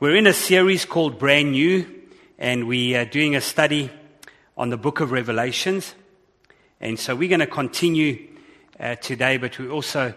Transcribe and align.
We're 0.00 0.16
in 0.16 0.26
a 0.26 0.32
series 0.32 0.86
called 0.86 1.18
Brand 1.18 1.52
New, 1.52 1.84
and 2.38 2.66
we 2.66 2.96
are 2.96 3.04
doing 3.04 3.36
a 3.36 3.40
study 3.42 3.90
on 4.56 4.70
the 4.70 4.78
book 4.78 5.00
of 5.00 5.12
Revelations. 5.12 5.94
And 6.80 6.98
so 6.98 7.14
we're 7.14 7.28
going 7.28 7.40
to 7.40 7.46
continue 7.46 8.26
uh, 8.80 8.94
today, 8.94 9.36
but 9.36 9.58
we 9.58 9.68
also 9.68 10.14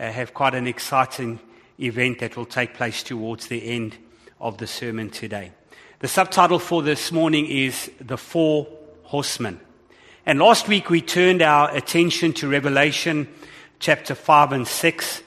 uh, 0.00 0.10
have 0.10 0.32
quite 0.32 0.54
an 0.54 0.66
exciting 0.66 1.40
event 1.78 2.20
that 2.20 2.38
will 2.38 2.46
take 2.46 2.72
place 2.72 3.02
towards 3.02 3.48
the 3.48 3.68
end 3.68 3.98
of 4.40 4.56
the 4.56 4.66
sermon 4.66 5.10
today. 5.10 5.52
The 5.98 6.08
subtitle 6.08 6.58
for 6.58 6.82
this 6.82 7.12
morning 7.12 7.44
is 7.48 7.90
The 8.00 8.16
Four 8.16 8.66
Horsemen. 9.02 9.60
And 10.24 10.38
last 10.38 10.68
week 10.68 10.88
we 10.88 11.02
turned 11.02 11.42
our 11.42 11.70
attention 11.76 12.32
to 12.32 12.48
Revelation 12.48 13.28
chapter 13.78 14.14
5 14.14 14.52
and 14.52 14.66
6, 14.66 15.22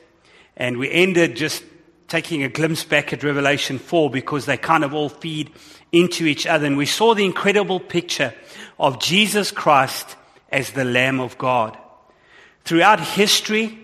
and 0.57 0.79
we 0.79 0.89
ended 0.89 1.35
just 1.35 1.63
taking 2.11 2.43
a 2.43 2.49
glimpse 2.49 2.83
back 2.83 3.13
at 3.13 3.23
Revelation 3.23 3.79
4 3.79 4.09
because 4.09 4.45
they 4.45 4.57
kind 4.57 4.83
of 4.83 4.93
all 4.93 5.07
feed 5.07 5.49
into 5.93 6.25
each 6.25 6.45
other. 6.45 6.65
And 6.65 6.75
we 6.75 6.85
saw 6.85 7.15
the 7.15 7.23
incredible 7.23 7.79
picture 7.79 8.33
of 8.77 8.99
Jesus 8.99 9.49
Christ 9.49 10.17
as 10.51 10.71
the 10.71 10.83
Lamb 10.83 11.21
of 11.21 11.37
God. 11.37 11.77
Throughout 12.65 12.99
history 12.99 13.79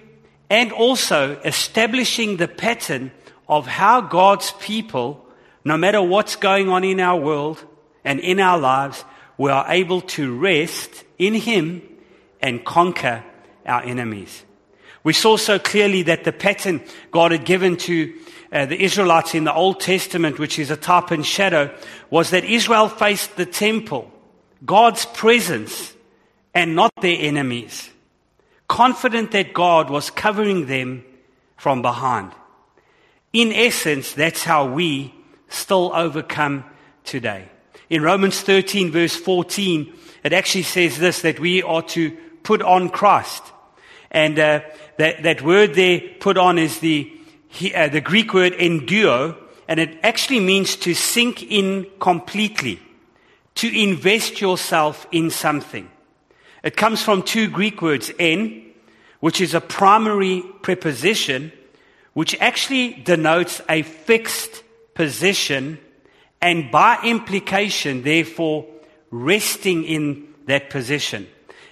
and 0.49 0.73
also 0.73 1.39
establishing 1.45 2.35
the 2.35 2.49
pattern 2.49 3.11
of 3.47 3.65
how 3.65 4.01
God's 4.01 4.51
people, 4.59 5.25
no 5.63 5.77
matter 5.77 6.01
what's 6.01 6.35
going 6.35 6.67
on 6.67 6.83
in 6.83 6.99
our 6.99 7.17
world 7.17 7.63
and 8.03 8.19
in 8.19 8.41
our 8.41 8.59
lives, 8.59 9.05
we 9.37 9.51
are 9.51 9.65
able 9.69 10.01
to 10.01 10.37
rest 10.37 11.05
in 11.17 11.33
Him 11.33 11.81
and 12.41 12.65
conquer 12.65 13.23
our 13.65 13.83
enemies. 13.83 14.43
We 15.07 15.13
saw 15.13 15.37
so 15.37 15.57
clearly 15.57 16.01
that 16.01 16.25
the 16.25 16.33
pattern 16.33 16.81
God 17.11 17.31
had 17.31 17.45
given 17.45 17.77
to 17.77 18.13
uh, 18.51 18.65
the 18.65 18.83
Israelites 18.83 19.35
in 19.35 19.45
the 19.45 19.53
Old 19.53 19.79
Testament, 19.79 20.37
which 20.37 20.59
is 20.59 20.69
a 20.69 20.75
type 20.75 21.11
and 21.11 21.25
shadow, 21.25 21.73
was 22.09 22.31
that 22.31 22.43
Israel 22.43 22.89
faced 22.89 23.37
the 23.37 23.45
temple, 23.45 24.11
God's 24.65 25.05
presence, 25.05 25.95
and 26.53 26.75
not 26.75 26.91
their 26.99 27.15
enemies, 27.21 27.89
confident 28.67 29.31
that 29.31 29.53
God 29.53 29.89
was 29.89 30.09
covering 30.09 30.65
them 30.65 31.05
from 31.55 31.81
behind. 31.81 32.33
In 33.31 33.53
essence, 33.53 34.11
that's 34.11 34.43
how 34.43 34.69
we 34.69 35.15
still 35.47 35.93
overcome 35.95 36.65
today. 37.05 37.47
In 37.89 38.01
Romans 38.01 38.41
13, 38.41 38.91
verse 38.91 39.15
14, 39.15 39.93
it 40.25 40.33
actually 40.33 40.63
says 40.63 40.97
this 40.97 41.21
that 41.21 41.39
we 41.39 41.63
are 41.63 41.83
to 41.83 42.11
put 42.43 42.61
on 42.61 42.89
Christ. 42.89 43.53
And 44.11 44.39
uh, 44.39 44.61
that, 44.97 45.23
that 45.23 45.41
word 45.41 45.75
there, 45.75 46.01
put 46.19 46.37
on, 46.37 46.57
is 46.57 46.79
the, 46.79 47.11
uh, 47.75 47.87
the 47.87 48.01
Greek 48.01 48.33
word 48.33 48.53
enduo, 48.53 49.35
and 49.67 49.79
it 49.79 49.97
actually 50.03 50.39
means 50.39 50.75
to 50.77 50.93
sink 50.93 51.43
in 51.43 51.87
completely, 51.99 52.79
to 53.55 53.67
invest 53.67 54.41
yourself 54.41 55.07
in 55.11 55.29
something. 55.29 55.89
It 56.63 56.75
comes 56.75 57.01
from 57.01 57.23
two 57.23 57.49
Greek 57.49 57.81
words, 57.81 58.11
en, 58.19 58.63
which 59.19 59.41
is 59.41 59.53
a 59.53 59.61
primary 59.61 60.43
preposition, 60.61 61.51
which 62.13 62.35
actually 62.39 62.93
denotes 62.93 63.61
a 63.69 63.83
fixed 63.83 64.63
position, 64.93 65.77
and 66.41 66.71
by 66.71 66.99
implication, 67.03 68.03
therefore, 68.03 68.65
resting 69.11 69.83
in 69.83 70.27
that 70.47 70.69
position. 70.69 71.27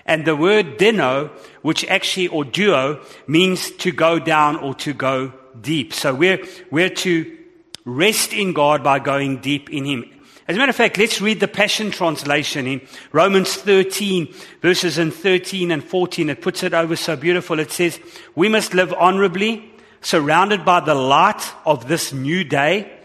And 0.06 0.26
the 0.26 0.36
word 0.36 0.78
dino, 0.78 1.32
which 1.66 1.84
actually, 1.86 2.28
or 2.28 2.46
duo, 2.46 3.02
means 3.26 3.72
to 3.72 3.92
go 3.92 4.20
down 4.20 4.56
or 4.58 4.76
to 4.76 4.94
go 4.94 5.34
deep. 5.60 5.94
So 5.94 6.14
we're, 6.14 6.46
we're 6.70 6.92
to 6.92 7.38
rest 7.86 8.34
in 8.34 8.54
God 8.54 8.84
by 8.84 9.00
going 9.00 9.42
deep 9.42 9.72
in 9.72 9.84
Him. 9.84 10.06
As 10.48 10.56
a 10.56 10.60
matter 10.60 10.70
of 10.70 10.76
fact, 10.76 11.00
let's 11.00 11.22
read 11.22 11.40
the 11.40 11.48
Passion 11.48 11.90
Translation 11.90 12.68
in 12.68 12.88
Romans 13.12 13.56
13, 13.56 14.32
verses 14.62 15.00
in 15.00 15.10
13 15.10 15.72
and 15.72 15.84
14. 15.84 16.30
It 16.30 16.44
puts 16.44 16.62
it 16.62 16.76
over 16.76 16.96
so 16.96 17.16
beautiful. 17.16 17.58
It 17.58 17.72
says, 17.72 18.00
We 18.36 18.48
must 18.48 18.76
live 18.76 18.94
honorably, 18.94 19.68
surrounded 20.02 20.66
by 20.66 20.82
the 20.82 20.94
light 20.94 21.52
of 21.66 21.88
this 21.88 22.14
new 22.14 22.44
day, 22.44 22.96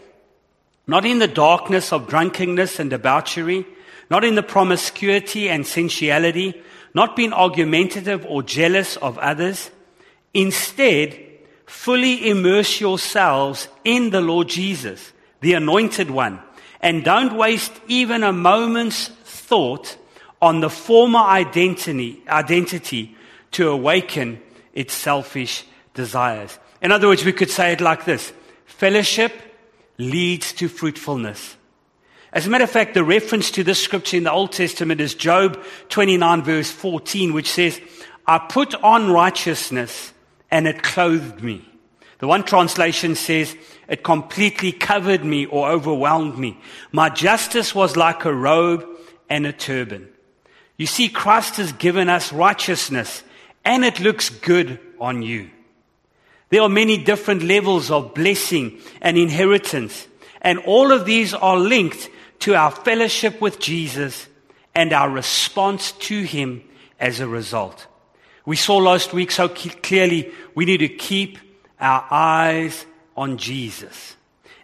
not 0.87 1.07
in 1.07 1.19
the 1.19 1.29
darkness 1.29 1.95
of 1.95 2.09
drunkenness 2.09 2.79
and 2.79 2.91
debauchery, 2.91 3.65
not 4.11 4.25
in 4.25 4.35
the 4.35 4.43
promiscuity 4.43 5.49
and 5.49 5.67
sensuality 5.67 6.61
not 6.95 7.17
being 7.17 7.33
argumentative 7.33 8.27
or 8.27 8.43
jealous 8.43 8.97
of 8.97 9.17
others. 9.19 9.71
Instead, 10.35 11.19
fully 11.67 12.29
immerse 12.29 12.81
yourselves 12.81 13.69
in 13.85 14.11
the 14.11 14.21
Lord 14.21 14.49
Jesus, 14.49 15.13
the 15.41 15.55
anointed 15.55 16.11
one, 16.11 16.41
and 16.81 17.05
don't 17.05 17.37
waste 17.37 17.73
even 17.87 18.23
a 18.23 18.33
moment's 18.33 19.09
thought 19.09 19.97
on 20.43 20.61
the 20.61 20.71
former 20.71 21.21
identity, 21.21 22.23
identity 22.29 23.17
to 23.53 23.69
awaken 23.69 24.41
its 24.73 24.95
selfish 24.95 25.65
desires. 25.95 26.59
In 26.81 26.93
other 26.93 27.09
words, 27.09 27.25
we 27.25 27.33
could 27.33 27.51
say 27.51 27.73
it 27.73 27.81
like 27.81 28.05
this. 28.05 28.33
Fellowship 28.65 29.33
leads 29.99 30.53
to 30.55 30.69
fruitfulness. 30.69 31.57
As 32.33 32.47
a 32.47 32.51
matter 32.51 32.65
of 32.65 32.71
fact, 32.71 32.95
the 32.95 33.03
reference 33.03 33.51
to 33.53 33.65
this 33.65 33.83
scripture 33.83 34.17
in 34.17 34.25
the 34.25 34.33
Old 34.33 34.53
Testament 34.53 35.01
is 35.01 35.15
Job 35.15 35.63
29 35.89 36.43
verse 36.43 36.71
14, 36.71 37.33
which 37.33 37.51
says, 37.51 37.81
I 38.27 38.39
put 38.39 38.75
on 38.77 39.11
righteousness 39.11 40.13
and 40.51 40.69
it 40.69 40.83
clothed 40.83 41.43
me. 41.43 41.67
The 42.19 42.29
one 42.29 42.45
translation 42.45 43.17
says, 43.17 43.57
it 43.89 44.05
completely 44.05 44.71
covered 44.71 45.25
me 45.25 45.47
or 45.47 45.71
overwhelmed 45.71 46.39
me. 46.39 46.61
My 46.93 47.09
justice 47.09 47.75
was 47.75 47.97
like 47.97 48.25
a 48.25 48.33
robe 48.33 48.87
and 49.29 49.47
a 49.47 49.53
turban. 49.53 50.09
You 50.77 50.87
see, 50.87 51.09
Christ 51.09 51.57
has 51.57 51.73
given 51.73 52.09
us 52.09 52.33
righteousness 52.33 53.25
and 53.65 53.85
it 53.85 53.99
looks 53.99 54.29
good 54.29 54.79
on 55.01 55.23
you. 55.23 55.51
There 56.51 56.63
are 56.63 56.69
many 56.69 57.03
different 57.03 57.43
levels 57.43 57.91
of 57.91 58.15
blessing 58.15 58.79
and 59.01 59.19
inheritance. 59.19 60.07
And 60.43 60.59
all 60.61 60.93
of 60.93 61.05
these 61.05 61.35
are 61.35 61.59
linked 61.59 62.09
to 62.41 62.55
our 62.55 62.71
fellowship 62.71 63.41
with 63.41 63.61
Jesus 63.61 64.27
and 64.75 64.93
our 64.93 65.11
response 65.11 65.93
to 65.93 66.23
Him 66.23 66.63
as 66.99 67.21
a 67.21 67.29
result. 67.29 67.87
We 68.47 68.57
saw 68.57 68.79
last 68.79 69.13
week 69.13 69.31
so 69.31 69.49
clearly 69.49 70.33
we 70.55 70.65
need 70.65 70.79
to 70.79 70.89
keep 70.89 71.39
our 71.79 72.07
eyes 72.11 72.87
on 73.17 73.37
Jesus. 73.37 74.17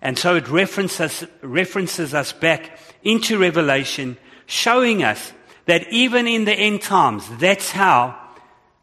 And 0.03 0.19
so 0.19 0.37
it 0.37 0.49
references, 0.49 1.25
references 1.43 2.15
us 2.15 2.33
back 2.33 2.79
into 3.03 3.39
Revelation, 3.39 4.17
showing 4.47 5.03
us 5.03 5.33
that 5.67 5.91
even 5.93 6.27
in 6.27 6.45
the 6.45 6.55
end 6.55 6.83
times, 6.83 7.29
that's 7.39 7.71
how 7.71 8.19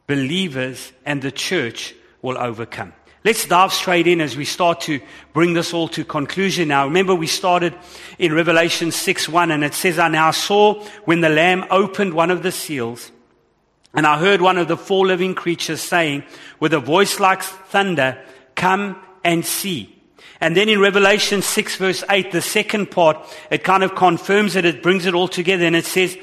believers 0.07 0.91
and 1.05 1.21
the 1.21 1.31
church 1.31 1.95
will 2.21 2.37
overcome. 2.37 2.93
Let's 3.25 3.45
dive 3.45 3.71
straight 3.71 4.05
in 4.05 4.19
as 4.19 4.35
we 4.35 4.43
start 4.43 4.81
to 4.81 4.99
bring 5.31 5.53
this 5.53 5.73
all 5.73 5.87
to 5.89 6.03
conclusion 6.03 6.67
now. 6.67 6.85
Remember 6.85 7.15
we 7.15 7.27
started 7.27 7.73
in 8.19 8.33
Revelation 8.33 8.91
6 8.91 9.29
1 9.29 9.49
and 9.49 9.63
it 9.63 9.73
says, 9.73 9.97
I 9.97 10.09
now 10.09 10.31
saw 10.31 10.83
when 11.05 11.21
the 11.21 11.29
Lamb 11.29 11.63
opened 11.69 12.13
one 12.13 12.31
of 12.31 12.43
the 12.43 12.51
seals 12.51 13.13
and 13.93 14.05
I 14.05 14.19
heard 14.19 14.41
one 14.41 14.57
of 14.57 14.67
the 14.67 14.75
four 14.75 15.07
living 15.07 15.35
creatures 15.35 15.79
saying 15.79 16.23
with 16.59 16.73
a 16.73 16.81
voice 16.81 17.21
like 17.21 17.41
thunder, 17.43 18.21
come 18.55 19.01
and 19.23 19.45
see. 19.45 19.95
And 20.41 20.57
then 20.57 20.67
in 20.67 20.81
Revelation 20.81 21.41
6 21.41 21.77
verse 21.77 22.03
8, 22.09 22.33
the 22.33 22.41
second 22.41 22.91
part, 22.91 23.17
it 23.49 23.63
kind 23.63 23.83
of 23.83 23.95
confirms 23.95 24.57
it, 24.57 24.65
it 24.65 24.83
brings 24.83 25.05
it 25.05 25.13
all 25.13 25.29
together 25.29 25.63
and 25.63 25.77
it 25.77 25.85
says, 25.85 26.17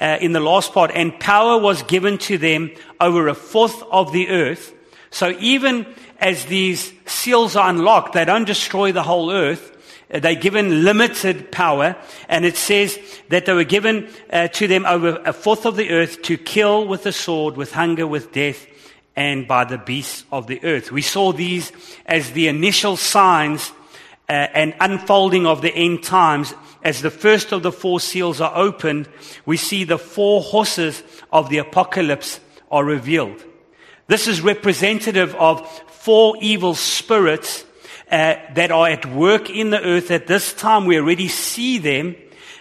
uh, 0.00 0.18
in 0.20 0.32
the 0.32 0.40
last 0.40 0.72
part, 0.72 0.90
and 0.94 1.20
power 1.20 1.60
was 1.60 1.84
given 1.84 2.18
to 2.18 2.38
them 2.38 2.72
over 3.00 3.28
a 3.28 3.34
fourth 3.34 3.82
of 3.92 4.12
the 4.12 4.30
earth. 4.30 4.74
So 5.10 5.36
even 5.40 5.86
as 6.20 6.44
these 6.44 6.92
seals 7.06 7.56
are 7.56 7.70
unlocked, 7.70 8.12
they 8.12 8.24
don't 8.24 8.44
destroy 8.44 8.92
the 8.92 9.02
whole 9.02 9.30
earth. 9.30 9.76
Uh, 10.12 10.18
they're 10.20 10.34
given 10.34 10.84
limited 10.84 11.50
power, 11.50 11.96
and 12.28 12.44
it 12.44 12.56
says 12.56 12.98
that 13.28 13.46
they 13.46 13.52
were 13.52 13.64
given 13.64 14.08
uh, 14.32 14.48
to 14.48 14.66
them 14.66 14.84
over 14.84 15.22
a 15.24 15.32
fourth 15.32 15.66
of 15.66 15.76
the 15.76 15.90
earth 15.90 16.22
to 16.22 16.36
kill 16.36 16.86
with 16.86 17.04
the 17.04 17.12
sword, 17.12 17.56
with 17.56 17.72
hunger, 17.72 18.06
with 18.06 18.32
death, 18.32 18.66
and 19.16 19.48
by 19.48 19.64
the 19.64 19.78
beasts 19.78 20.24
of 20.30 20.46
the 20.46 20.62
earth. 20.64 20.92
We 20.92 21.02
saw 21.02 21.32
these 21.32 21.72
as 22.06 22.32
the 22.32 22.48
initial 22.48 22.96
signs 22.96 23.72
uh, 24.28 24.32
and 24.32 24.74
unfolding 24.80 25.46
of 25.46 25.62
the 25.62 25.74
end 25.74 26.02
times. 26.02 26.54
As 26.82 27.02
the 27.02 27.10
first 27.10 27.52
of 27.52 27.62
the 27.62 27.72
four 27.72 28.00
seals 28.00 28.40
are 28.40 28.56
opened, 28.56 29.08
we 29.44 29.56
see 29.56 29.84
the 29.84 29.98
four 29.98 30.40
horses 30.40 31.02
of 31.32 31.50
the 31.50 31.58
apocalypse 31.58 32.40
are 32.70 32.84
revealed. 32.84 33.44
This 34.10 34.26
is 34.26 34.40
representative 34.40 35.36
of 35.36 35.64
four 35.86 36.34
evil 36.40 36.74
spirits 36.74 37.64
uh, 38.10 38.34
that 38.54 38.72
are 38.72 38.88
at 38.88 39.06
work 39.06 39.48
in 39.48 39.70
the 39.70 39.80
earth 39.80 40.10
at 40.10 40.26
this 40.26 40.52
time. 40.52 40.84
We 40.84 40.98
already 40.98 41.28
see 41.28 41.78
them, 41.78 42.16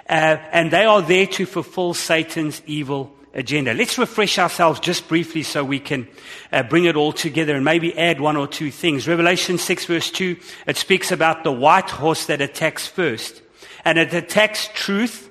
uh, 0.07 0.37
and 0.51 0.69
they 0.69 0.85
are 0.85 1.01
there 1.01 1.25
to 1.25 1.47
fulfill 1.47 1.95
Satan's 1.95 2.61
evil 2.67 3.11
agenda. 3.33 3.73
Let's 3.73 3.97
refresh 3.97 4.37
ourselves 4.37 4.79
just 4.79 5.07
briefly 5.07 5.41
so 5.41 5.63
we 5.63 5.79
can 5.79 6.07
uh, 6.51 6.61
bring 6.61 6.85
it 6.85 6.95
all 6.95 7.13
together 7.13 7.55
and 7.55 7.65
maybe 7.65 7.97
add 7.97 8.21
one 8.21 8.37
or 8.37 8.47
two 8.47 8.69
things. 8.69 9.07
Revelation 9.07 9.57
6 9.57 9.85
verse 9.85 10.11
2, 10.11 10.37
it 10.67 10.77
speaks 10.77 11.11
about 11.11 11.43
the 11.43 11.51
white 11.51 11.89
horse 11.89 12.27
that 12.27 12.41
attacks 12.41 12.85
first. 12.85 13.41
And 13.83 13.97
it 13.97 14.13
attacks 14.13 14.69
truth. 14.75 15.27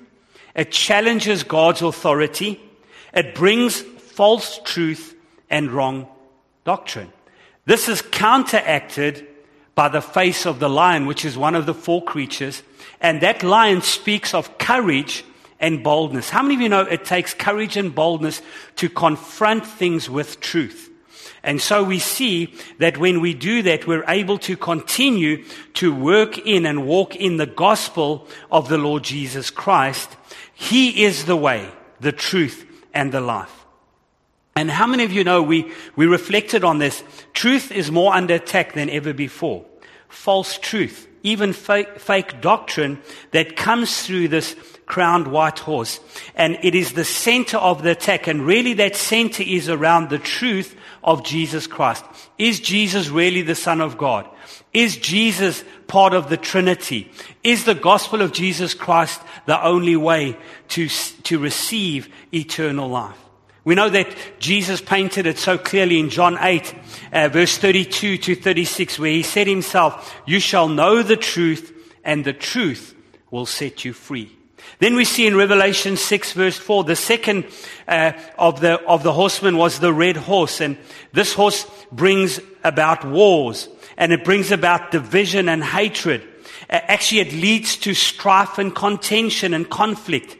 It 0.53 0.73
challenges 0.73 1.43
God's 1.43 1.81
authority. 1.81 2.59
It 3.13 3.35
brings 3.35 3.79
false 3.79 4.59
truth 4.65 5.08
and 5.49 5.71
wrong 5.71 6.07
doctrine. 6.63 7.11
This 7.65 7.89
is 7.89 8.01
counteracted 8.01 9.27
by 9.75 9.87
the 9.87 10.01
face 10.01 10.45
of 10.45 10.59
the 10.59 10.69
lion, 10.69 11.05
which 11.05 11.23
is 11.23 11.37
one 11.37 11.55
of 11.55 11.65
the 11.65 11.73
four 11.73 12.03
creatures. 12.03 12.63
And 12.99 13.21
that 13.21 13.43
lion 13.43 13.81
speaks 13.81 14.33
of 14.33 14.57
courage 14.57 15.23
and 15.59 15.83
boldness. 15.83 16.29
How 16.29 16.41
many 16.41 16.55
of 16.55 16.61
you 16.61 16.69
know 16.69 16.81
it 16.81 17.05
takes 17.05 17.33
courage 17.33 17.77
and 17.77 17.93
boldness 17.93 18.41
to 18.77 18.89
confront 18.89 19.65
things 19.65 20.09
with 20.09 20.39
truth? 20.39 20.89
And 21.43 21.61
so 21.61 21.83
we 21.83 21.99
see 21.99 22.53
that 22.79 22.97
when 22.97 23.21
we 23.21 23.33
do 23.33 23.61
that, 23.63 23.87
we're 23.87 24.03
able 24.07 24.37
to 24.39 24.57
continue 24.57 25.45
to 25.75 25.93
work 25.95 26.37
in 26.39 26.65
and 26.65 26.85
walk 26.85 27.15
in 27.15 27.37
the 27.37 27.45
gospel 27.45 28.27
of 28.51 28.67
the 28.67 28.77
Lord 28.77 29.03
Jesus 29.03 29.49
Christ. 29.49 30.17
He 30.53 31.05
is 31.05 31.25
the 31.25 31.37
way, 31.37 31.69
the 32.01 32.11
truth, 32.11 32.65
and 32.93 33.11
the 33.11 33.21
life. 33.21 33.58
And 34.55 34.69
how 34.69 34.87
many 34.87 35.03
of 35.03 35.13
you 35.13 35.23
know 35.23 35.41
we, 35.41 35.71
we 35.95 36.05
reflected 36.05 36.63
on 36.63 36.79
this? 36.79 37.03
Truth 37.33 37.71
is 37.71 37.91
more 37.91 38.13
under 38.13 38.35
attack 38.35 38.73
than 38.73 38.89
ever 38.89 39.13
before. 39.13 39.65
False 40.09 40.57
truth, 40.57 41.07
even 41.23 41.53
fake, 41.53 41.99
fake 41.99 42.41
doctrine 42.41 42.99
that 43.31 43.55
comes 43.55 44.05
through 44.05 44.27
this 44.27 44.55
crowned 44.85 45.27
white 45.27 45.59
horse. 45.59 45.99
And 46.35 46.57
it 46.61 46.75
is 46.75 46.93
the 46.93 47.05
center 47.05 47.57
of 47.57 47.83
the 47.83 47.91
attack. 47.91 48.27
And 48.27 48.45
really 48.45 48.73
that 48.73 48.95
center 48.95 49.43
is 49.43 49.69
around 49.69 50.09
the 50.09 50.19
truth 50.19 50.75
of 51.03 51.23
Jesus 51.23 51.67
Christ. 51.67 52.03
Is 52.37 52.59
Jesus 52.59 53.07
really 53.09 53.43
the 53.43 53.55
Son 53.55 53.79
of 53.81 53.97
God? 53.97 54.27
Is 54.73 54.97
Jesus 54.97 55.63
part 55.87 56.13
of 56.13 56.29
the 56.29 56.37
Trinity? 56.37 57.11
Is 57.43 57.65
the 57.65 57.75
gospel 57.75 58.21
of 58.21 58.33
Jesus 58.33 58.73
Christ 58.73 59.21
the 59.45 59.63
only 59.63 59.95
way 59.95 60.37
to, 60.69 60.89
to 60.89 61.39
receive 61.39 62.09
eternal 62.33 62.89
life? 62.89 63.17
We 63.63 63.75
know 63.75 63.89
that 63.89 64.15
Jesus 64.39 64.81
painted 64.81 65.25
it 65.25 65.37
so 65.37 65.57
clearly 65.57 65.99
in 65.99 66.09
John 66.09 66.37
8, 66.39 66.75
uh, 67.11 67.29
verse 67.29 67.57
32 67.57 68.17
to 68.17 68.35
36, 68.35 68.99
where 68.99 69.11
he 69.11 69.23
said 69.23 69.47
himself, 69.47 70.15
You 70.25 70.39
shall 70.39 70.67
know 70.67 71.03
the 71.03 71.17
truth, 71.17 71.73
and 72.03 72.23
the 72.23 72.33
truth 72.33 72.95
will 73.31 73.45
set 73.45 73.83
you 73.83 73.93
free. 73.93 74.35
Then 74.79 74.95
we 74.95 75.03
see 75.05 75.27
in 75.27 75.35
Revelation 75.35 75.97
6 75.97 76.33
verse 76.33 76.57
4, 76.57 76.83
the 76.83 76.95
second 76.95 77.45
uh, 77.87 78.13
of, 78.37 78.61
the, 78.61 78.81
of 78.85 79.03
the 79.03 79.13
horsemen 79.13 79.57
was 79.57 79.79
the 79.79 79.93
red 79.93 80.15
horse. 80.15 80.61
And 80.61 80.77
this 81.11 81.33
horse 81.33 81.65
brings 81.91 82.39
about 82.63 83.05
wars 83.05 83.67
and 83.97 84.13
it 84.13 84.23
brings 84.23 84.51
about 84.51 84.91
division 84.91 85.49
and 85.49 85.63
hatred. 85.63 86.21
Uh, 86.69 86.79
actually, 86.83 87.21
it 87.21 87.33
leads 87.33 87.77
to 87.77 87.93
strife 87.93 88.57
and 88.57 88.73
contention 88.73 89.53
and 89.53 89.69
conflict. 89.69 90.37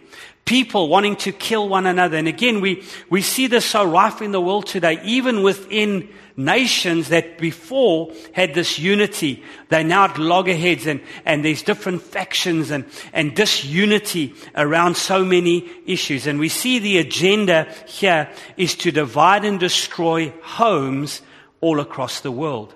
People 0.50 0.88
wanting 0.88 1.16
to 1.18 1.31
kill 1.31 1.69
one 1.69 1.86
another. 1.86 2.18
And 2.18 2.28
again, 2.28 2.60
we, 2.60 2.84
we 3.07 3.22
see 3.22 3.46
this 3.46 3.68
so 3.68 3.86
rife 3.86 4.19
in 4.19 4.31
the 4.31 4.42
world 4.42 4.66
today, 4.66 5.00
even 5.04 5.44
within 5.44 6.10
nations 6.36 7.10
that 7.10 7.38
before 7.38 8.12
had 8.34 8.56
this 8.56 8.80
unity, 8.80 9.44
they're 9.68 9.84
now 9.84 10.06
at 10.06 10.18
loggerheads 10.18 10.88
and, 10.88 11.01
and 11.24 11.46
there's 11.46 11.62
different 11.62 12.01
factions 12.01 12.72
and, 12.72 12.84
and 13.13 13.36
disunity 13.36 14.34
around 14.56 14.98
so 14.98 15.24
many 15.24 15.69
issues. 15.86 16.25
And 16.25 16.40
we 16.40 16.50
see 16.50 16.80
the 16.80 16.98
agenda 16.98 17.72
here 17.86 18.28
is 18.57 18.74
to 18.78 18.92
divide 18.92 19.46
and 19.46 19.60
destroy 19.60 20.34
homes 20.42 21.22
all 21.62 21.80
across 21.80 22.22
the 22.22 22.31
world. 22.31 22.74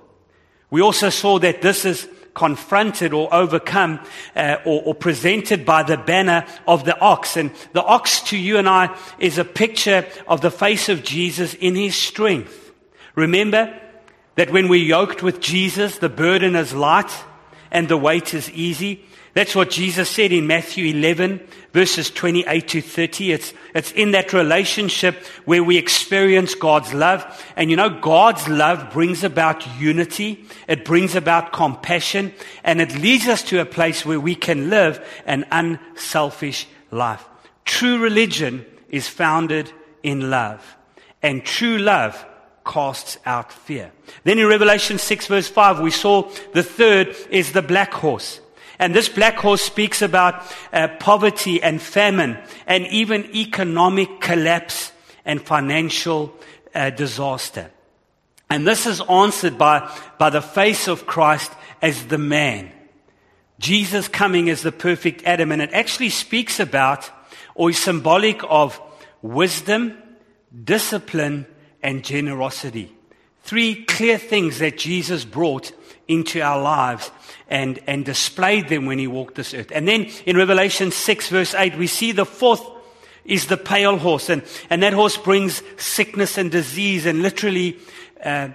We 0.70 0.82
also 0.82 1.10
saw 1.10 1.40
that 1.40 1.64
this 1.64 1.86
is 1.86 2.08
confronted 2.34 3.14
or 3.14 3.34
overcome 3.34 4.00
uh, 4.36 4.58
or, 4.66 4.82
or, 4.84 4.96
presented 4.96 5.66
by 5.66 5.84
the 5.84 5.98
banner 5.98 6.46
of 6.68 6.84
the 6.84 7.00
ox. 7.00 7.38
And 7.38 7.52
the 7.74 7.84
ox 7.84 8.22
to 8.30 8.38
you 8.38 8.58
and 8.58 8.68
I 8.68 8.98
is 9.20 9.38
a 9.38 9.46
picture 9.46 10.06
of 10.28 10.42
the 10.42 10.52
face 10.52 10.90
of 10.90 11.04
Jesus 11.04 11.54
in 11.54 11.76
his 11.76 11.96
strength. 11.96 12.72
Remember 13.16 13.80
that 14.36 14.52
when 14.52 14.68
we're 14.68 14.84
yoked 14.84 15.22
with 15.22 15.40
Jesus, 15.40 16.00
the 16.00 16.10
burden 16.10 16.56
is 16.56 16.74
light 16.74 17.12
and 17.72 17.88
the 17.88 17.98
weight 17.98 18.34
is 18.34 18.50
easy. 18.52 19.06
That's 19.34 19.56
what 19.56 19.72
Jesus 19.72 20.10
said 20.10 20.32
in 20.32 20.46
Matthew 20.46 20.94
11, 20.94 21.40
verses 21.72 22.12
28 22.12 22.68
to 22.68 22.82
30. 22.82 23.32
It's, 23.32 23.54
it's 23.74 23.92
in 23.94 24.12
that 24.12 24.32
relationship 24.32 25.16
where 25.46 25.64
we 25.64 25.78
experience 25.78 26.54
God's 26.54 26.94
love. 26.94 27.26
And 27.56 27.72
you 27.72 27.76
know, 27.76 27.90
God's 27.90 28.48
love 28.48 28.94
brings 28.94 29.24
about 29.24 29.66
unity. 29.80 30.46
It 30.68 30.86
brings 30.86 31.16
about 31.16 31.52
compassion 31.52 32.32
and 32.64 32.80
it 32.80 32.96
leads 32.96 33.28
us 33.28 33.42
to 33.44 33.60
a 33.60 33.66
place 33.66 34.06
where 34.06 34.20
we 34.20 34.36
can 34.36 34.70
live 34.70 35.04
an 35.26 35.46
unselfish 35.52 36.68
life. 36.92 37.26
True 37.66 37.98
religion 37.98 38.64
is 38.90 39.08
founded 39.08 39.72
in 40.04 40.30
love 40.30 40.78
and 41.24 41.44
true 41.44 41.80
love 41.80 42.24
casts 42.66 43.18
out 43.26 43.52
fear. 43.52 43.92
Then 44.26 44.38
in 44.38 44.48
Revelation 44.48 45.00
6 45.00 45.26
verse 45.26 45.48
5, 45.48 45.80
we 45.80 45.90
saw 45.90 46.30
the 46.54 46.62
third 46.62 47.16
is 47.32 47.54
the 47.54 47.64
black 47.64 47.94
horse. 47.94 48.40
And 48.80 48.94
this 48.94 49.10
black 49.10 49.36
horse 49.36 49.62
speaks 49.62 50.02
about 50.02 50.44
uh, 50.72 50.88
poverty 51.00 51.62
and 51.62 51.82
famine 51.82 52.38
and 52.66 52.88
even 52.88 53.36
economic 53.36 54.20
collapse 54.20 54.92
and 55.26 55.42
financial 55.42 56.34
uh, 56.74 56.90
disaster. 56.90 57.72
And 58.50 58.68
this 58.68 58.86
is 58.86 59.02
answered 59.02 59.58
by, 59.58 59.90
by 60.18 60.30
the 60.30 60.42
face 60.42 60.88
of 60.88 61.06
Christ 61.06 61.52
as 61.82 62.08
the 62.08 62.18
man. 62.18 62.72
Jesus 63.60 64.08
coming 64.08 64.50
as 64.50 64.62
the 64.62 64.72
perfect 64.72 65.24
Adam. 65.24 65.52
And 65.52 65.62
it 65.62 65.72
actually 65.74 66.10
speaks 66.10 66.60
about 66.60 67.10
or 67.56 67.70
is 67.70 67.78
symbolic 67.78 68.42
of 68.50 68.82
wisdom, 69.22 69.98
discipline, 70.64 71.46
and 71.82 72.04
generosity. 72.04 72.96
Three 73.44 73.84
clear 73.86 74.18
things 74.18 74.60
that 74.60 74.78
Jesus 74.78 75.26
brought 75.26 75.72
into 76.08 76.42
our 76.42 76.62
lives 76.62 77.12
and, 77.48 77.80
and 77.88 78.04
displayed 78.06 78.70
them 78.70 78.86
when 78.86 79.00
he 79.00 79.08
walked 79.08 79.36
this 79.36 79.54
earth. 79.54 79.72
And 79.74 79.88
then 79.88 80.10
in 80.26 80.38
Revelation 80.38 80.92
6 80.92 81.30
verse 81.30 81.54
8, 81.54 81.78
we 81.78 81.88
see 81.88 82.12
the 82.12 82.26
fourth 82.26 82.64
is 83.26 83.48
the 83.48 83.58
pale 83.58 83.98
horse. 83.98 84.30
And, 84.30 84.44
and 84.70 84.84
that 84.84 84.94
horse 84.94 85.18
brings 85.18 85.62
sickness 85.78 86.38
and 86.38 86.52
disease 86.52 87.06
and 87.06 87.22
literally 87.22 87.78
uh, 88.24 88.50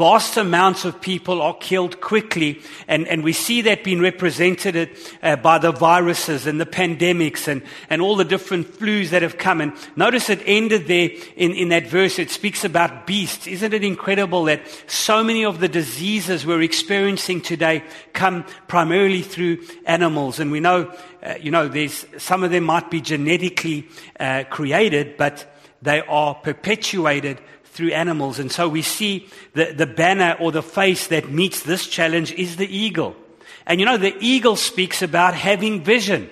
Vast 0.00 0.38
amounts 0.38 0.86
of 0.86 0.98
people 0.98 1.42
are 1.42 1.52
killed 1.52 2.00
quickly, 2.00 2.62
and, 2.88 3.06
and 3.06 3.22
we 3.22 3.34
see 3.34 3.60
that 3.60 3.84
being 3.84 4.00
represented 4.00 4.96
uh, 5.22 5.36
by 5.36 5.58
the 5.58 5.72
viruses 5.72 6.46
and 6.46 6.58
the 6.58 6.64
pandemics 6.64 7.46
and, 7.46 7.60
and 7.90 8.00
all 8.00 8.16
the 8.16 8.24
different 8.24 8.66
flus 8.78 9.10
that 9.10 9.20
have 9.20 9.36
come. 9.36 9.60
And 9.60 9.74
notice 9.96 10.30
it 10.30 10.40
ended 10.46 10.86
there 10.86 11.10
in, 11.36 11.52
in 11.52 11.68
that 11.68 11.86
verse. 11.86 12.18
It 12.18 12.30
speaks 12.30 12.64
about 12.64 13.06
beasts. 13.06 13.46
Isn't 13.46 13.74
it 13.74 13.84
incredible 13.84 14.44
that 14.44 14.62
so 14.86 15.22
many 15.22 15.44
of 15.44 15.60
the 15.60 15.68
diseases 15.68 16.46
we're 16.46 16.62
experiencing 16.62 17.42
today 17.42 17.84
come 18.14 18.46
primarily 18.68 19.20
through 19.20 19.66
animals? 19.84 20.40
And 20.40 20.50
we 20.50 20.60
know, 20.60 20.94
uh, 21.22 21.34
you 21.38 21.50
know, 21.50 21.68
there's, 21.68 22.06
some 22.16 22.42
of 22.42 22.50
them 22.50 22.64
might 22.64 22.90
be 22.90 23.02
genetically 23.02 23.86
uh, 24.18 24.44
created, 24.48 25.18
but 25.18 25.44
they 25.82 26.00
are 26.00 26.34
perpetuated 26.36 27.38
through 27.70 27.92
animals. 27.92 28.38
And 28.38 28.50
so 28.50 28.68
we 28.68 28.82
see 28.82 29.28
the, 29.54 29.72
the 29.72 29.86
banner 29.86 30.36
or 30.40 30.52
the 30.52 30.62
face 30.62 31.06
that 31.08 31.30
meets 31.30 31.62
this 31.62 31.86
challenge 31.86 32.32
is 32.32 32.56
the 32.56 32.66
eagle. 32.66 33.16
And 33.66 33.80
you 33.80 33.86
know, 33.86 33.96
the 33.96 34.16
eagle 34.20 34.56
speaks 34.56 35.02
about 35.02 35.34
having 35.34 35.82
vision, 35.82 36.28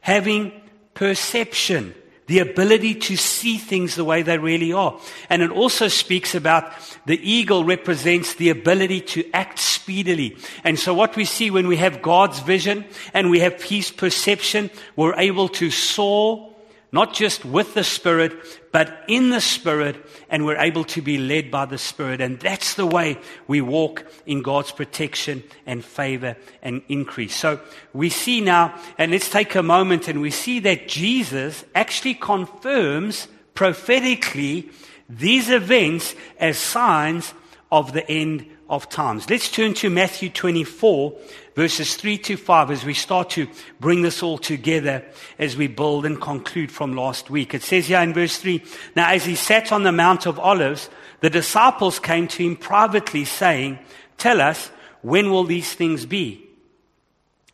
having 0.00 0.52
perception, 0.94 1.94
the 2.26 2.40
ability 2.40 2.94
to 2.94 3.16
see 3.16 3.58
things 3.58 3.94
the 3.94 4.04
way 4.04 4.22
they 4.22 4.38
really 4.38 4.72
are. 4.72 4.98
And 5.28 5.42
it 5.42 5.50
also 5.50 5.88
speaks 5.88 6.34
about 6.34 6.72
the 7.06 7.20
eagle 7.28 7.64
represents 7.64 8.34
the 8.34 8.50
ability 8.50 9.00
to 9.00 9.30
act 9.32 9.58
speedily. 9.58 10.36
And 10.64 10.78
so 10.78 10.94
what 10.94 11.16
we 11.16 11.24
see 11.24 11.50
when 11.50 11.66
we 11.66 11.76
have 11.76 12.02
God's 12.02 12.40
vision 12.40 12.84
and 13.12 13.30
we 13.30 13.40
have 13.40 13.60
peace 13.60 13.90
perception, 13.90 14.70
we're 14.96 15.18
able 15.18 15.48
to 15.50 15.70
soar 15.70 16.51
not 16.92 17.14
just 17.14 17.44
with 17.44 17.72
the 17.72 17.82
Spirit, 17.82 18.32
but 18.70 19.04
in 19.08 19.30
the 19.30 19.40
Spirit, 19.40 19.96
and 20.28 20.44
we're 20.44 20.58
able 20.58 20.84
to 20.84 21.00
be 21.00 21.16
led 21.16 21.50
by 21.50 21.64
the 21.64 21.78
Spirit. 21.78 22.20
And 22.20 22.38
that's 22.38 22.74
the 22.74 22.86
way 22.86 23.18
we 23.48 23.62
walk 23.62 24.04
in 24.26 24.42
God's 24.42 24.72
protection 24.72 25.42
and 25.66 25.82
favor 25.82 26.36
and 26.62 26.82
increase. 26.88 27.34
So 27.34 27.60
we 27.94 28.10
see 28.10 28.42
now, 28.42 28.78
and 28.98 29.10
let's 29.10 29.30
take 29.30 29.54
a 29.54 29.62
moment 29.62 30.06
and 30.06 30.20
we 30.20 30.30
see 30.30 30.60
that 30.60 30.86
Jesus 30.86 31.64
actually 31.74 32.14
confirms 32.14 33.26
prophetically 33.54 34.68
these 35.08 35.50
events 35.50 36.14
as 36.38 36.58
signs 36.58 37.32
of 37.70 37.94
the 37.94 38.08
end 38.10 38.46
of 38.72 38.88
times. 38.88 39.28
Let's 39.28 39.50
turn 39.50 39.74
to 39.74 39.90
Matthew 39.90 40.30
24, 40.30 41.12
verses 41.54 41.94
3 41.94 42.16
to 42.18 42.36
5, 42.38 42.70
as 42.70 42.84
we 42.86 42.94
start 42.94 43.28
to 43.30 43.46
bring 43.78 44.00
this 44.00 44.22
all 44.22 44.38
together 44.38 45.04
as 45.38 45.58
we 45.58 45.66
build 45.66 46.06
and 46.06 46.18
conclude 46.18 46.72
from 46.72 46.96
last 46.96 47.28
week. 47.28 47.52
It 47.52 47.62
says 47.62 47.88
here 47.88 48.00
in 48.00 48.14
verse 48.14 48.38
3 48.38 48.64
Now, 48.96 49.10
as 49.10 49.26
he 49.26 49.34
sat 49.34 49.72
on 49.72 49.82
the 49.82 49.92
Mount 49.92 50.24
of 50.24 50.38
Olives, 50.38 50.88
the 51.20 51.28
disciples 51.28 51.98
came 51.98 52.26
to 52.28 52.42
him 52.42 52.56
privately, 52.56 53.26
saying, 53.26 53.78
Tell 54.16 54.40
us, 54.40 54.70
when 55.02 55.30
will 55.30 55.44
these 55.44 55.74
things 55.74 56.06
be? 56.06 56.42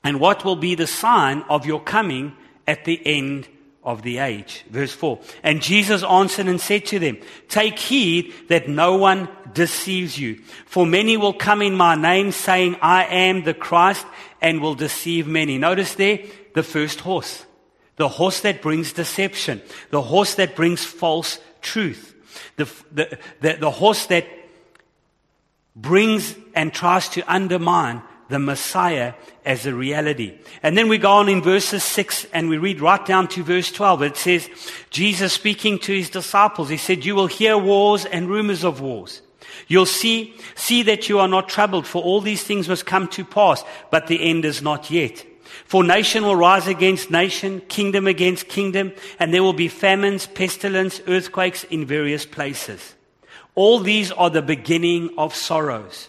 And 0.05 0.21
what 0.21 0.45
will 0.45 0.57
be 0.57 0.77
the 0.77 0.87
sign 0.87 1.43
of 1.49 1.67
your 1.67 1.83
coming 1.83 2.35
at 2.65 2.85
the 2.85 3.05
end 3.05 3.49
of 3.89 4.03
the 4.03 4.19
age. 4.19 4.65
Verse 4.69 4.93
4. 4.93 5.19
And 5.43 5.63
Jesus 5.63 6.03
answered 6.03 6.47
and 6.47 6.61
said 6.61 6.85
to 6.87 6.99
them, 6.99 7.17
Take 7.49 7.79
heed 7.79 8.35
that 8.49 8.69
no 8.69 8.99
one 8.99 9.31
deceives 9.55 10.19
you. 10.19 10.43
For 10.67 10.85
many 10.85 11.17
will 11.17 11.33
come 11.33 11.63
in 11.63 11.75
my 11.75 11.95
name 11.95 12.31
saying, 12.31 12.77
I 12.83 13.05
am 13.07 13.45
the 13.45 13.55
Christ 13.55 14.07
and 14.43 14.61
will 14.61 14.75
deceive 14.75 15.27
many. 15.27 15.57
Notice 15.57 15.95
there 15.95 16.21
the 16.55 16.63
first 16.63 17.01
horse. 17.01 17.47
The 17.97 18.09
horse 18.09 18.43
that 18.43 18.61
brings 18.61 18.93
deception. 18.93 19.63
The 19.89 20.03
horse 20.03 20.35
that 20.35 20.55
brings 20.55 20.85
false 20.85 21.39
truth. 21.63 22.15
The, 22.57 22.71
the, 22.93 23.19
the, 23.41 23.53
the 23.55 23.71
horse 23.71 24.05
that 24.07 24.27
brings 25.75 26.37
and 26.55 26.75
tries 26.75 27.09
to 27.11 27.23
undermine 27.23 28.03
the 28.29 28.39
Messiah 28.39 29.15
as 29.45 29.67
a 29.67 29.75
reality. 29.75 30.39
And 30.63 30.77
then 30.77 30.89
we 30.89 30.99
go 30.99 31.13
on 31.13 31.29
in 31.29 31.43
verses 31.43 31.83
6 31.85 32.27
and 32.33 32.49
we 32.49 32.59
read 32.59 32.81
right 32.81 33.05
down 33.05 33.29
to 33.29 33.43
verse 33.43 33.73
12. 33.73 34.03
It 34.03 34.17
says, 34.17 34.49
Jesus 34.91 35.33
speaking 35.33 35.79
to 35.81 35.93
his 35.93 36.11
disciples, 36.11 36.69
he 36.69 36.77
said, 36.77 37.05
You 37.05 37.15
will 37.15 37.27
hear 37.27 37.57
wars 37.57 38.05
and 38.05 38.29
rumors 38.29 38.65
of 38.65 38.81
wars. 38.81 39.23
You'll 39.67 39.87
see, 39.87 40.35
see 40.55 40.83
that 40.85 41.09
you 41.09 41.19
are 41.19 41.29
not 41.29 41.49
troubled, 41.49 41.87
for 41.87 42.03
all 42.03 42.21
these 42.21 42.43
things 42.43 42.69
must 42.69 42.87
come 42.87 43.09
to 43.09 43.25
pass, 43.25 43.65
but 43.91 44.07
the 44.07 44.23
end 44.31 44.45
is 44.45 44.63
not 44.63 44.91
yet. 44.91 45.25
For 45.65 45.85
nation 45.85 46.25
will 46.25 46.37
rise 46.37 46.67
against 46.67 47.11
nation, 47.11 47.61
kingdom 47.69 48.07
against 48.07 48.49
kingdom, 48.49 48.93
and 49.19 49.33
there 49.33 49.43
will 49.43 49.53
be 49.53 49.69
famines, 49.69 50.27
pestilence, 50.27 51.01
earthquakes 51.07 51.65
in 51.65 51.87
various 51.87 52.25
places. 52.25 52.95
All 53.55 53.81
these 53.81 54.13
are 54.13 54.31
the 54.31 54.43
beginning 54.43 55.11
of 55.19 55.35
sorrows. 55.35 56.09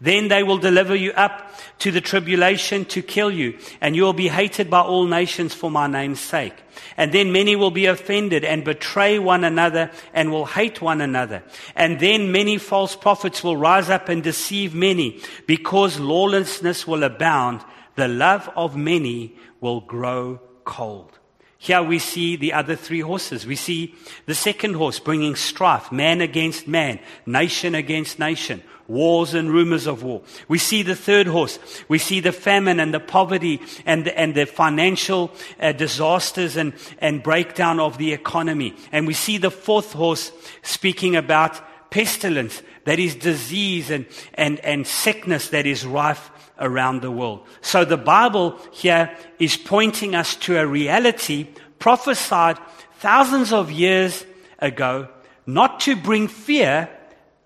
Then 0.00 0.28
they 0.28 0.42
will 0.42 0.58
deliver 0.58 0.94
you 0.94 1.12
up 1.12 1.47
to 1.78 1.90
the 1.90 2.00
tribulation 2.00 2.84
to 2.86 3.02
kill 3.02 3.30
you, 3.30 3.58
and 3.80 3.94
you 3.94 4.02
will 4.02 4.12
be 4.12 4.28
hated 4.28 4.68
by 4.68 4.80
all 4.80 5.06
nations 5.06 5.54
for 5.54 5.70
my 5.70 5.86
name's 5.86 6.20
sake. 6.20 6.54
And 6.96 7.12
then 7.12 7.32
many 7.32 7.56
will 7.56 7.70
be 7.70 7.86
offended 7.86 8.44
and 8.44 8.64
betray 8.64 9.18
one 9.18 9.44
another 9.44 9.90
and 10.12 10.30
will 10.30 10.46
hate 10.46 10.80
one 10.80 11.00
another. 11.00 11.42
And 11.76 12.00
then 12.00 12.32
many 12.32 12.58
false 12.58 12.96
prophets 12.96 13.42
will 13.42 13.56
rise 13.56 13.88
up 13.88 14.08
and 14.08 14.22
deceive 14.22 14.74
many. 14.74 15.20
Because 15.46 15.98
lawlessness 15.98 16.86
will 16.86 17.04
abound, 17.04 17.64
the 17.96 18.08
love 18.08 18.50
of 18.56 18.76
many 18.76 19.34
will 19.60 19.80
grow 19.80 20.40
cold. 20.64 21.18
Here 21.60 21.82
we 21.82 21.98
see 21.98 22.36
the 22.36 22.52
other 22.52 22.76
three 22.76 23.00
horses. 23.00 23.44
We 23.44 23.56
see 23.56 23.94
the 24.26 24.34
second 24.34 24.74
horse 24.74 25.00
bringing 25.00 25.34
strife, 25.34 25.90
man 25.90 26.20
against 26.20 26.68
man, 26.68 27.00
nation 27.26 27.74
against 27.74 28.20
nation, 28.20 28.62
wars 28.88 29.34
and 29.34 29.50
rumors 29.50 29.86
of 29.86 30.02
war. 30.02 30.22
We 30.48 30.58
see 30.58 30.82
the 30.82 30.96
third 30.96 31.26
horse. 31.26 31.58
We 31.88 31.98
see 31.98 32.20
the 32.20 32.32
famine 32.32 32.80
and 32.80 32.92
the 32.92 33.00
poverty 33.00 33.60
and 33.86 34.06
the, 34.06 34.18
and 34.18 34.34
the 34.34 34.46
financial 34.46 35.30
uh, 35.60 35.72
disasters 35.72 36.56
and, 36.56 36.72
and 36.98 37.22
breakdown 37.22 37.78
of 37.78 37.98
the 37.98 38.12
economy. 38.12 38.74
And 38.90 39.06
we 39.06 39.14
see 39.14 39.38
the 39.38 39.50
fourth 39.50 39.92
horse 39.92 40.32
speaking 40.62 41.14
about 41.14 41.60
pestilence, 41.90 42.62
that 42.84 42.98
is 42.98 43.14
disease 43.14 43.90
and, 43.90 44.06
and, 44.34 44.58
and 44.60 44.86
sickness 44.86 45.50
that 45.50 45.66
is 45.66 45.86
rife 45.86 46.30
around 46.58 47.02
the 47.02 47.10
world. 47.10 47.46
So 47.60 47.84
the 47.84 47.96
Bible 47.96 48.58
here 48.72 49.14
is 49.38 49.56
pointing 49.56 50.14
us 50.14 50.34
to 50.36 50.58
a 50.58 50.66
reality 50.66 51.48
prophesied 51.78 52.58
thousands 52.98 53.52
of 53.52 53.70
years 53.70 54.24
ago, 54.58 55.08
not 55.46 55.80
to 55.80 55.96
bring 55.96 56.28
fear, 56.28 56.88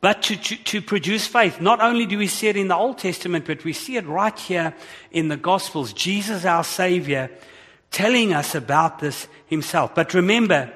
but 0.03 0.21
to, 0.25 0.37
to, 0.37 0.57
to, 0.57 0.83
produce 0.83 1.29
faith. 1.29 1.61
Not 1.61 1.81
only 1.81 2.07
do 2.07 2.19
we 2.19 2.27
see 2.27 2.49
it 2.49 2.57
in 2.57 2.67
the 2.67 2.77
Old 2.77 2.99
Testament, 2.99 3.47
but 3.47 3.65
we 3.65 3.73
see 3.73 3.97
it 3.97 4.05
right 4.05 4.37
here 4.37 4.75
in 5.13 5.29
the 5.29 5.37
Gospels. 5.37 5.93
Jesus, 5.93 6.45
our 6.45 6.65
Savior, 6.65 7.31
telling 7.93 8.35
us 8.35 8.57
about 8.57 8.99
this 8.99 9.29
himself. 9.47 9.95
But 9.95 10.13
remember, 10.13 10.73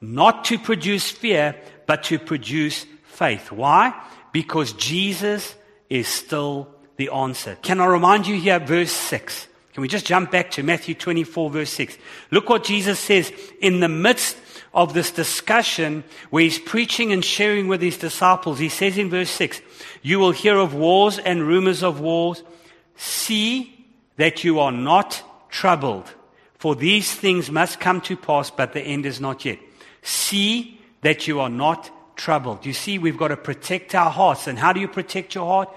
not 0.00 0.44
to 0.46 0.58
produce 0.58 1.08
fear, 1.08 1.54
but 1.86 2.02
to 2.04 2.18
produce 2.18 2.84
faith. 3.04 3.52
Why? 3.52 3.94
Because 4.32 4.72
Jesus 4.72 5.54
is 5.88 6.08
still 6.08 6.68
the 6.96 7.10
answer. 7.10 7.56
Can 7.62 7.80
I 7.80 7.86
remind 7.86 8.26
you 8.26 8.40
here, 8.40 8.58
verse 8.58 8.90
6? 8.90 9.46
Can 9.72 9.82
we 9.82 9.88
just 9.88 10.06
jump 10.06 10.32
back 10.32 10.50
to 10.52 10.64
Matthew 10.64 10.96
24, 10.96 11.50
verse 11.50 11.70
6? 11.70 11.96
Look 12.32 12.48
what 12.48 12.64
Jesus 12.64 12.98
says 12.98 13.32
in 13.60 13.78
the 13.78 13.88
midst 13.88 14.36
of 14.74 14.92
this 14.92 15.10
discussion 15.10 16.04
where 16.30 16.42
he's 16.42 16.58
preaching 16.58 17.12
and 17.12 17.24
sharing 17.24 17.68
with 17.68 17.80
his 17.80 17.96
disciples. 17.96 18.58
He 18.58 18.68
says 18.68 18.98
in 18.98 19.08
verse 19.08 19.30
6, 19.30 19.62
You 20.02 20.18
will 20.18 20.32
hear 20.32 20.58
of 20.58 20.74
wars 20.74 21.18
and 21.18 21.46
rumors 21.46 21.82
of 21.82 22.00
wars. 22.00 22.42
See 22.96 23.86
that 24.16 24.44
you 24.44 24.60
are 24.60 24.72
not 24.72 25.22
troubled, 25.48 26.12
for 26.54 26.74
these 26.74 27.12
things 27.12 27.50
must 27.50 27.80
come 27.80 28.00
to 28.02 28.16
pass, 28.16 28.50
but 28.50 28.72
the 28.72 28.80
end 28.80 29.06
is 29.06 29.20
not 29.20 29.44
yet. 29.44 29.58
See 30.02 30.80
that 31.02 31.28
you 31.28 31.40
are 31.40 31.48
not 31.48 31.90
troubled. 32.16 32.66
You 32.66 32.72
see, 32.72 32.98
we've 32.98 33.18
got 33.18 33.28
to 33.28 33.36
protect 33.36 33.94
our 33.94 34.10
hearts. 34.10 34.46
And 34.46 34.58
how 34.58 34.72
do 34.72 34.80
you 34.80 34.88
protect 34.88 35.34
your 35.34 35.46
heart? 35.46 35.68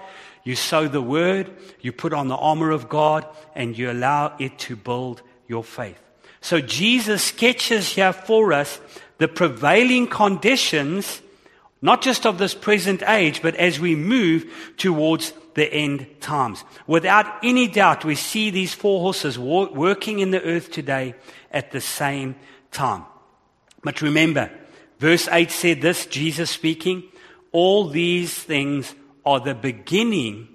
You 0.44 0.56
sow 0.56 0.88
the 0.88 1.02
word, 1.02 1.50
you 1.80 1.92
put 1.92 2.12
on 2.12 2.28
the 2.28 2.36
armor 2.36 2.70
of 2.70 2.88
God, 2.88 3.26
and 3.54 3.76
you 3.76 3.90
allow 3.90 4.34
it 4.38 4.58
to 4.60 4.76
build 4.76 5.22
your 5.46 5.62
faith. 5.62 6.00
So 6.40 6.60
Jesus 6.60 7.22
sketches 7.22 7.90
here 7.90 8.12
for 8.12 8.52
us 8.52 8.80
the 9.18 9.28
prevailing 9.28 10.06
conditions, 10.06 11.20
not 11.82 12.02
just 12.02 12.24
of 12.26 12.38
this 12.38 12.54
present 12.54 13.02
age, 13.02 13.42
but 13.42 13.56
as 13.56 13.80
we 13.80 13.94
move 13.94 14.46
towards 14.76 15.32
the 15.54 15.72
end 15.72 16.06
times. 16.20 16.64
Without 16.86 17.26
any 17.42 17.66
doubt, 17.66 18.04
we 18.04 18.14
see 18.14 18.50
these 18.50 18.74
four 18.74 19.00
horses 19.00 19.38
working 19.38 20.20
in 20.20 20.30
the 20.30 20.42
earth 20.42 20.70
today 20.70 21.14
at 21.50 21.72
the 21.72 21.80
same 21.80 22.36
time. 22.70 23.04
But 23.82 24.02
remember, 24.02 24.50
verse 24.98 25.28
8 25.28 25.50
said 25.50 25.80
this, 25.80 26.06
Jesus 26.06 26.50
speaking, 26.50 27.02
all 27.50 27.88
these 27.88 28.34
things 28.34 28.94
are 29.26 29.40
the 29.40 29.54
beginning 29.54 30.48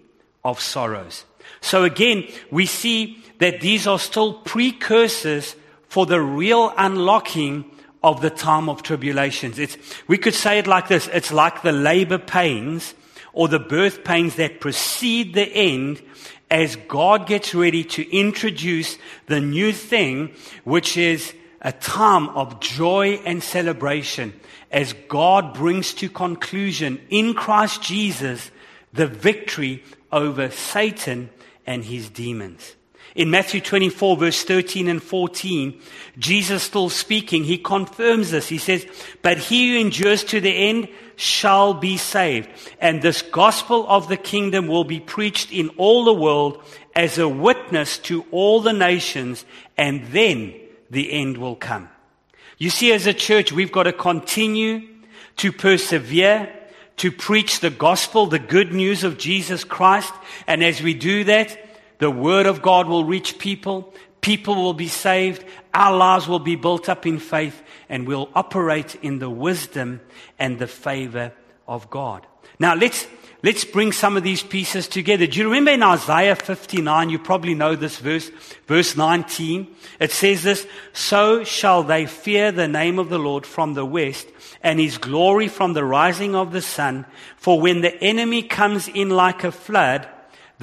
of 0.44 0.62
sorrows. 0.62 1.26
So 1.62 1.84
again, 1.84 2.28
we 2.52 2.66
see 2.66 3.24
that 3.40 3.62
these 3.62 3.88
are 3.88 4.00
still 4.00 4.34
precursors 4.34 5.56
for 5.94 6.08
the 6.08 6.20
real 6.20 6.74
unlocking 6.76 7.64
of 8.02 8.20
the 8.20 8.32
time 8.32 8.68
of 8.68 8.82
tribulations. 8.82 9.60
It's, 9.60 9.78
we 10.08 10.18
could 10.18 10.34
say 10.34 10.58
it 10.58 10.66
like 10.66 10.88
this. 10.88 11.08
It's 11.14 11.32
like 11.32 11.62
the 11.62 11.72
labor 11.72 12.18
pains 12.18 12.96
or 13.32 13.48
the 13.48 13.60
birth 13.60 14.04
pains 14.04 14.38
that 14.38 14.60
precede 14.60 15.36
the 15.36 15.48
end 15.48 16.02
as 16.50 16.78
God 16.88 17.28
gets 17.28 17.54
ready 17.54 17.84
to 17.84 18.12
introduce 18.12 18.98
the 19.28 19.40
new 19.40 19.72
thing, 19.72 20.34
which 20.64 20.98
is 20.98 21.32
a 21.62 21.72
time 21.72 22.28
of 22.30 22.60
joy 22.60 23.22
and 23.24 23.44
celebration 23.44 24.34
as 24.72 24.94
God 25.10 25.54
brings 25.54 25.94
to 25.94 26.10
conclusion 26.10 27.00
in 27.12 27.36
Christ 27.36 27.84
Jesus 27.84 28.50
the 28.94 29.06
victory 29.06 29.84
over 30.12 30.50
Satan 30.50 31.30
and 31.68 31.86
his 31.86 32.10
demons. 32.10 32.78
In 33.16 33.30
Matthew 33.30 33.62
24 33.62 34.18
verse 34.18 34.44
13 34.44 34.88
and 34.88 35.02
14, 35.02 35.80
Jesus 36.18 36.64
still 36.64 36.90
speaking, 36.90 37.44
he 37.44 37.58
confirms 37.58 38.32
this. 38.32 38.48
He 38.48 38.58
says, 38.58 38.86
but 39.22 39.38
he 39.38 39.72
who 39.72 39.80
endures 39.80 40.24
to 40.26 40.40
the 40.40 40.50
end 40.50 40.88
shall 41.16 41.74
be 41.74 41.98
saved. 41.98 42.50
And 42.80 43.02
this 43.02 43.22
gospel 43.22 43.88
of 43.88 44.08
the 44.08 44.18
kingdom 44.18 44.68
will 44.68 44.84
be 44.84 45.00
preached 45.00 45.52
in 45.52 45.70
all 45.78 46.06
the 46.06 46.14
world 46.14 46.64
as 46.96 47.18
a 47.18 47.28
witness 47.28 47.98
to 48.00 48.26
all 48.32 48.62
the 48.62 48.74
nations, 48.74 49.46
and 49.78 50.06
then 50.08 50.54
the 50.90 51.12
end 51.12 51.38
will 51.38 51.56
come. 51.56 51.90
You 52.58 52.70
see, 52.70 52.94
as 52.94 53.08
a 53.08 53.14
church, 53.14 53.52
we've 53.52 53.72
got 53.72 53.84
to 53.84 53.94
continue 53.94 54.88
to 55.38 55.52
persevere, 55.52 56.54
to 56.98 57.12
preach 57.12 57.60
the 57.60 57.72
gospel, 57.72 58.28
the 58.28 58.40
good 58.40 58.72
news 58.72 59.04
of 59.04 59.18
Jesus 59.18 59.64
Christ. 59.64 60.14
And 60.46 60.64
as 60.64 60.82
we 60.82 60.94
do 60.94 61.24
that, 61.24 61.58
the 62.04 62.12
word 62.12 62.48
of 62.48 62.62
God 62.62 62.90
will 62.90 63.06
reach 63.06 63.40
people. 63.40 63.94
People 64.20 64.56
will 64.56 64.74
be 64.74 64.90
saved. 64.90 65.46
Our 65.74 65.96
lives 65.96 66.28
will 66.28 66.38
be 66.38 66.58
built 66.58 66.90
up 66.90 67.06
in 67.06 67.18
faith 67.18 67.64
and 67.88 68.06
we'll 68.06 68.28
operate 68.36 68.96
in 68.96 69.20
the 69.20 69.30
wisdom 69.30 70.02
and 70.38 70.60
the 70.60 70.68
favor 70.68 71.32
of 71.66 71.90
God. 71.90 72.28
Now 72.60 72.76
let's, 72.76 73.08
let's 73.42 73.64
bring 73.64 73.94
some 73.94 74.18
of 74.18 74.24
these 74.24 74.44
pieces 74.44 74.90
together. 74.90 75.28
Do 75.28 75.40
you 75.40 75.46
remember 75.46 75.72
in 75.72 75.82
Isaiah 75.82 76.36
59? 76.36 77.10
You 77.10 77.20
probably 77.20 77.54
know 77.54 77.78
this 77.78 78.00
verse, 78.00 78.30
verse 78.68 78.98
19. 78.98 79.74
It 80.02 80.12
says 80.12 80.44
this, 80.44 80.68
So 80.92 81.46
shall 81.46 81.84
they 81.84 82.06
fear 82.06 82.52
the 82.52 82.68
name 82.68 83.00
of 83.00 83.08
the 83.08 83.18
Lord 83.18 83.46
from 83.46 83.76
the 83.76 83.86
west 83.86 84.28
and 84.62 84.78
his 84.78 84.98
glory 84.98 85.48
from 85.48 85.72
the 85.72 85.86
rising 85.86 86.36
of 86.36 86.52
the 86.52 86.62
sun. 86.62 87.06
For 87.38 87.62
when 87.62 87.80
the 87.80 87.96
enemy 88.04 88.44
comes 88.44 88.90
in 88.90 89.10
like 89.10 89.46
a 89.46 89.54
flood, 89.54 90.10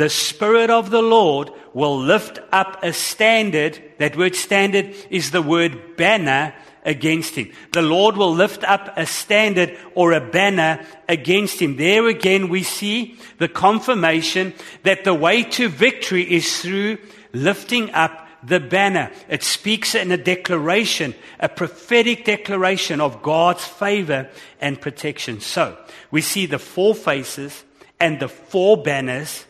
the 0.01 0.09
Spirit 0.09 0.71
of 0.71 0.89
the 0.89 1.03
Lord 1.03 1.51
will 1.75 1.99
lift 1.99 2.39
up 2.53 2.83
a 2.83 2.93
standard. 2.93 3.83
That 3.99 4.17
word 4.17 4.35
standard 4.35 4.95
is 5.11 5.31
the 5.31 5.43
word 5.43 5.99
banner 5.99 6.55
against 6.87 7.35
him. 7.35 7.53
The 7.73 7.83
Lord 7.83 8.17
will 8.17 8.33
lift 8.33 8.65
up 8.65 8.95
a 8.97 9.05
standard 9.05 9.77
or 9.95 10.13
a 10.13 10.21
banner 10.21 10.87
against 11.07 11.61
him. 11.61 11.77
There 11.77 12.09
again 12.09 12.49
we 12.49 12.63
see 12.63 13.19
the 13.37 13.49
confirmation 13.49 14.55
that 14.85 15.05
the 15.05 15.13
way 15.13 15.43
to 15.43 15.69
victory 15.69 16.23
is 16.23 16.63
through 16.63 16.97
lifting 17.35 17.91
up 17.91 18.27
the 18.43 18.59
banner. 18.59 19.11
It 19.29 19.43
speaks 19.43 19.95
in 19.95 20.11
a 20.13 20.17
declaration, 20.17 21.15
a 21.39 21.51
prophetic 21.51 22.25
declaration 22.25 23.03
of 23.03 23.23
God's 23.23 23.67
favor 23.67 24.31
and 24.63 24.81
protection. 24.81 25.41
So 25.41 25.77
we 26.11 26.23
see 26.23 26.47
the 26.47 26.59
four 26.59 26.95
faces 26.95 27.65
and 28.01 28.19
the 28.19 28.29
four 28.29 28.83
banners 28.83 29.45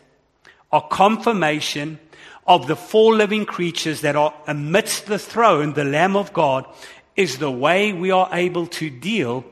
are 0.71 0.87
confirmation 0.87 1.99
of 2.47 2.67
the 2.67 2.75
four 2.75 3.15
living 3.15 3.45
creatures 3.45 4.01
that 4.01 4.15
are 4.15 4.33
amidst 4.47 5.05
the 5.05 5.19
throne, 5.19 5.73
the 5.73 5.83
Lamb 5.83 6.15
of 6.15 6.33
God, 6.33 6.65
is 7.15 7.37
the 7.37 7.51
way 7.51 7.93
we 7.93 8.11
are 8.11 8.29
able 8.31 8.67
to 8.67 8.89
deal 8.89 9.45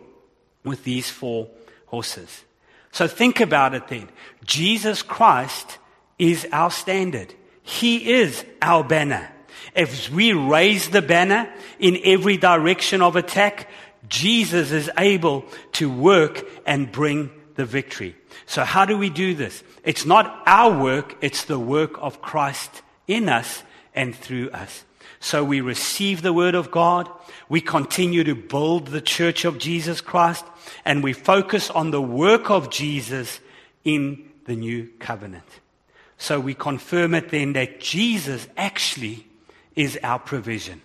with 0.63 0.83
these 0.83 1.09
four 1.09 1.49
horses. 1.87 2.43
So 2.91 3.07
think 3.07 3.39
about 3.39 3.75
it 3.75 3.87
then. 3.87 4.09
Jesus 4.45 5.01
Christ 5.01 5.77
is 6.17 6.47
our 6.51 6.71
standard. 6.71 7.33
He 7.63 8.13
is 8.13 8.43
our 8.61 8.83
banner. 8.83 9.29
If 9.75 10.09
we 10.09 10.33
raise 10.33 10.89
the 10.89 11.01
banner 11.01 11.51
in 11.79 11.99
every 12.03 12.37
direction 12.37 13.01
of 13.01 13.15
attack, 13.15 13.69
Jesus 14.07 14.71
is 14.71 14.89
able 14.97 15.45
to 15.73 15.89
work 15.89 16.45
and 16.65 16.91
bring 16.91 17.29
the 17.59 17.65
victory. 17.65 18.15
So 18.45 18.63
how 18.63 18.85
do 18.85 18.97
we 18.97 19.09
do 19.09 19.35
this? 19.35 19.63
It's 19.83 20.05
not 20.05 20.43
our 20.45 20.81
work, 20.81 21.17
it's 21.19 21.43
the 21.43 21.59
work 21.59 22.01
of 22.01 22.21
Christ 22.21 22.81
in 23.05 23.27
us 23.27 23.63
and 23.93 24.15
through 24.15 24.51
us. 24.51 24.85
So 25.19 25.43
we 25.43 25.59
receive 25.59 26.21
the 26.21 26.31
word 26.31 26.55
of 26.55 26.71
God. 26.71 27.09
We 27.49 27.59
continue 27.59 28.23
to 28.23 28.33
build 28.33 28.87
the 28.87 29.01
church 29.01 29.43
of 29.43 29.57
Jesus 29.57 29.99
Christ 29.99 30.45
and 30.85 31.03
we 31.03 31.11
focus 31.11 31.69
on 31.69 31.91
the 31.91 32.01
work 32.01 32.49
of 32.49 32.69
Jesus 32.69 33.41
in 33.83 34.29
the 34.45 34.55
new 34.55 34.89
covenant. 34.99 35.59
So 36.17 36.39
we 36.39 36.53
confirm 36.53 37.13
it 37.13 37.27
then 37.27 37.51
that 37.53 37.81
Jesus 37.81 38.47
actually 38.55 39.27
is 39.75 39.99
our 40.01 40.19
provision. 40.19 40.81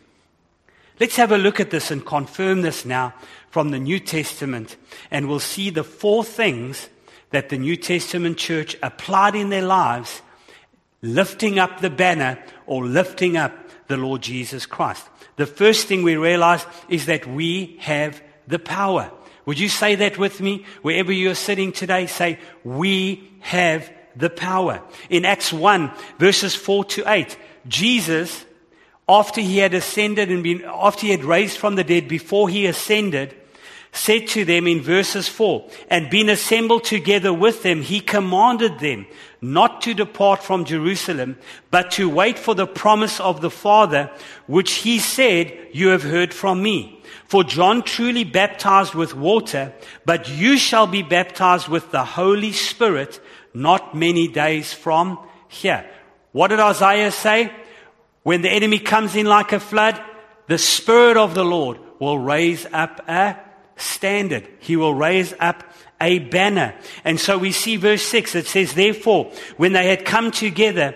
Let's 1.00 1.16
have 1.16 1.32
a 1.32 1.38
look 1.38 1.58
at 1.58 1.70
this 1.70 1.90
and 1.90 2.06
confirm 2.06 2.62
this 2.62 2.84
now 2.84 3.14
from 3.50 3.70
the 3.70 3.80
New 3.80 3.98
Testament 3.98 4.76
and 5.10 5.28
we'll 5.28 5.40
see 5.40 5.70
the 5.70 5.82
four 5.82 6.24
things 6.24 6.88
that 7.30 7.48
the 7.48 7.58
New 7.58 7.76
Testament 7.76 8.38
church 8.38 8.76
applied 8.80 9.34
in 9.34 9.50
their 9.50 9.64
lives, 9.64 10.22
lifting 11.02 11.58
up 11.58 11.80
the 11.80 11.90
banner 11.90 12.38
or 12.66 12.86
lifting 12.86 13.36
up 13.36 13.52
the 13.88 13.96
Lord 13.96 14.22
Jesus 14.22 14.66
Christ. 14.66 15.04
The 15.34 15.46
first 15.46 15.88
thing 15.88 16.04
we 16.04 16.16
realize 16.16 16.64
is 16.88 17.06
that 17.06 17.26
we 17.26 17.76
have 17.80 18.22
the 18.46 18.60
power. 18.60 19.10
Would 19.46 19.58
you 19.58 19.68
say 19.68 19.96
that 19.96 20.16
with 20.16 20.40
me? 20.40 20.64
Wherever 20.82 21.12
you're 21.12 21.34
sitting 21.34 21.72
today, 21.72 22.06
say, 22.06 22.38
we 22.62 23.28
have 23.40 23.90
the 24.14 24.30
power. 24.30 24.80
In 25.10 25.24
Acts 25.24 25.52
1, 25.52 25.90
verses 26.18 26.54
4 26.54 26.84
to 26.84 27.04
8, 27.06 27.36
Jesus, 27.66 28.44
after 29.08 29.40
he 29.40 29.58
had 29.58 29.74
ascended 29.74 30.30
and 30.30 30.42
been, 30.42 30.64
after 30.64 31.02
he 31.02 31.10
had 31.10 31.24
raised 31.24 31.58
from 31.58 31.74
the 31.74 31.84
dead, 31.84 32.08
before 32.08 32.48
he 32.48 32.66
ascended, 32.66 33.34
said 33.92 34.26
to 34.26 34.44
them 34.44 34.66
in 34.66 34.80
verses 34.80 35.28
4, 35.28 35.68
and 35.88 36.10
being 36.10 36.28
assembled 36.28 36.84
together 36.84 37.32
with 37.32 37.62
them, 37.62 37.80
he 37.80 38.00
commanded 38.00 38.78
them 38.80 39.06
not 39.40 39.82
to 39.82 39.94
depart 39.94 40.42
from 40.42 40.64
Jerusalem, 40.64 41.38
but 41.70 41.92
to 41.92 42.08
wait 42.08 42.38
for 42.38 42.54
the 42.54 42.66
promise 42.66 43.20
of 43.20 43.40
the 43.40 43.50
Father, 43.50 44.10
which 44.46 44.72
he 44.72 44.98
said, 44.98 45.56
you 45.72 45.88
have 45.88 46.02
heard 46.02 46.34
from 46.34 46.62
me. 46.62 47.00
For 47.26 47.44
John 47.44 47.82
truly 47.82 48.24
baptized 48.24 48.94
with 48.94 49.14
water, 49.14 49.72
but 50.04 50.28
you 50.28 50.56
shall 50.56 50.86
be 50.86 51.02
baptized 51.02 51.68
with 51.68 51.90
the 51.90 52.04
Holy 52.04 52.52
Spirit 52.52 53.20
not 53.52 53.94
many 53.94 54.26
days 54.28 54.72
from 54.72 55.18
here. 55.48 55.88
What 56.32 56.48
did 56.48 56.58
Isaiah 56.58 57.12
say? 57.12 57.52
When 58.24 58.42
the 58.42 58.50
enemy 58.50 58.80
comes 58.80 59.14
in 59.14 59.26
like 59.26 59.52
a 59.52 59.60
flood, 59.60 60.02
the 60.48 60.58
Spirit 60.58 61.16
of 61.16 61.34
the 61.34 61.44
Lord 61.44 61.78
will 62.00 62.18
raise 62.18 62.66
up 62.72 63.06
a 63.08 63.36
standard. 63.76 64.48
He 64.60 64.76
will 64.76 64.94
raise 64.94 65.34
up 65.38 65.62
a 66.00 66.18
banner. 66.18 66.74
And 67.04 67.20
so 67.20 67.38
we 67.38 67.52
see 67.52 67.76
verse 67.76 68.02
6, 68.02 68.34
it 68.34 68.46
says, 68.46 68.74
Therefore, 68.74 69.30
when 69.56 69.72
they 69.72 69.88
had 69.88 70.04
come 70.04 70.30
together, 70.30 70.94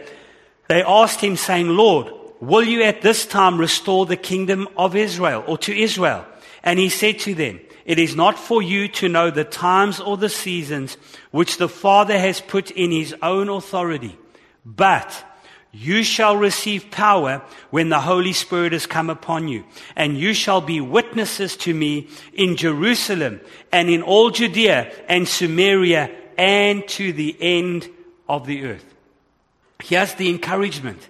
they 0.69 0.83
asked 0.83 1.21
him, 1.21 1.37
saying, 1.37 1.69
Lord, 1.69 2.11
will 2.41 2.65
you 2.65 2.83
at 2.83 3.03
this 3.03 3.27
time 3.27 3.59
restore 3.59 4.07
the 4.07 4.17
kingdom 4.17 4.67
of 4.77 4.97
Israel 4.97 5.45
or 5.47 5.59
to 5.59 5.79
Israel? 5.79 6.25
And 6.63 6.79
he 6.79 6.89
said 6.89 7.19
to 7.21 7.35
them, 7.35 7.61
It 7.85 7.99
is 7.99 8.17
not 8.17 8.39
for 8.39 8.63
you 8.63 8.89
to 8.89 9.09
know 9.09 9.31
the 9.31 9.45
times 9.45 10.01
or 10.01 10.17
the 10.17 10.29
seasons 10.29 10.97
which 11.31 11.59
the 11.59 11.69
Father 11.69 12.19
has 12.19 12.41
put 12.41 12.71
in 12.71 12.91
his 12.91 13.15
own 13.23 13.49
authority, 13.51 14.19
but 14.65 15.25
you 15.73 16.03
shall 16.03 16.37
receive 16.37 16.91
power 16.91 17.43
when 17.71 17.89
the 17.89 18.01
Holy 18.01 18.33
Spirit 18.33 18.73
has 18.73 18.87
come 18.87 19.11
upon 19.11 19.49
you, 19.49 19.65
and 19.97 20.17
you 20.17 20.33
shall 20.33 20.61
be 20.61 20.81
witnesses 20.81 21.57
to 21.59 21.75
me 21.75 22.09
in 22.33 22.57
Jerusalem 22.57 23.41
and 23.71 23.91
in 23.91 24.03
all 24.03 24.31
Judea 24.31 24.93
and 25.09 25.29
Samaria 25.29 26.11
and 26.39 26.87
to 26.89 27.13
the 27.13 27.37
end 27.41 27.89
of 28.29 28.47
the 28.47 28.65
earth. 28.65 28.95
Here's 29.83 30.15
the 30.15 30.31
encouragement. 30.31 31.09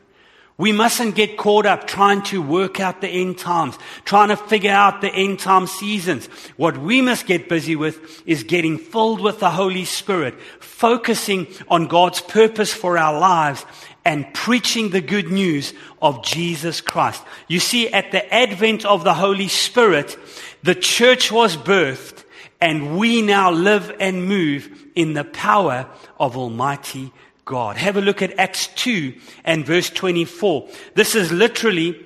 We 0.58 0.72
mustn't 0.72 1.14
get 1.14 1.36
caught 1.36 1.66
up 1.66 1.86
trying 1.86 2.22
to 2.22 2.42
work 2.42 2.80
out 2.80 3.00
the 3.00 3.08
end 3.08 3.38
times, 3.38 3.78
trying 4.04 4.30
to 4.30 4.36
figure 4.36 4.72
out 4.72 5.00
the 5.00 5.08
end 5.08 5.38
time 5.38 5.68
seasons. 5.68 6.26
What 6.56 6.76
we 6.76 7.00
must 7.00 7.26
get 7.26 7.48
busy 7.48 7.76
with 7.76 8.26
is 8.26 8.42
getting 8.42 8.76
filled 8.76 9.20
with 9.20 9.38
the 9.38 9.50
Holy 9.50 9.84
Spirit, 9.84 10.34
focusing 10.58 11.46
on 11.68 11.86
God's 11.86 12.20
purpose 12.20 12.74
for 12.74 12.98
our 12.98 13.16
lives 13.20 13.64
and 14.08 14.32
preaching 14.32 14.88
the 14.88 15.02
good 15.02 15.30
news 15.30 15.74
of 16.00 16.24
Jesus 16.24 16.80
Christ. 16.80 17.22
You 17.46 17.60
see, 17.60 17.88
at 17.88 18.10
the 18.10 18.32
advent 18.32 18.86
of 18.86 19.04
the 19.04 19.12
Holy 19.12 19.48
Spirit, 19.48 20.16
the 20.62 20.74
church 20.74 21.30
was 21.30 21.58
birthed 21.58 22.24
and 22.58 22.96
we 22.96 23.20
now 23.20 23.50
live 23.50 23.94
and 24.00 24.26
move 24.26 24.70
in 24.94 25.12
the 25.12 25.24
power 25.24 25.86
of 26.18 26.38
Almighty 26.38 27.12
God. 27.44 27.76
Have 27.76 27.98
a 27.98 28.00
look 28.00 28.22
at 28.22 28.38
Acts 28.38 28.68
2 28.76 29.12
and 29.44 29.66
verse 29.66 29.90
24. 29.90 30.70
This 30.94 31.14
is 31.14 31.30
literally 31.30 32.02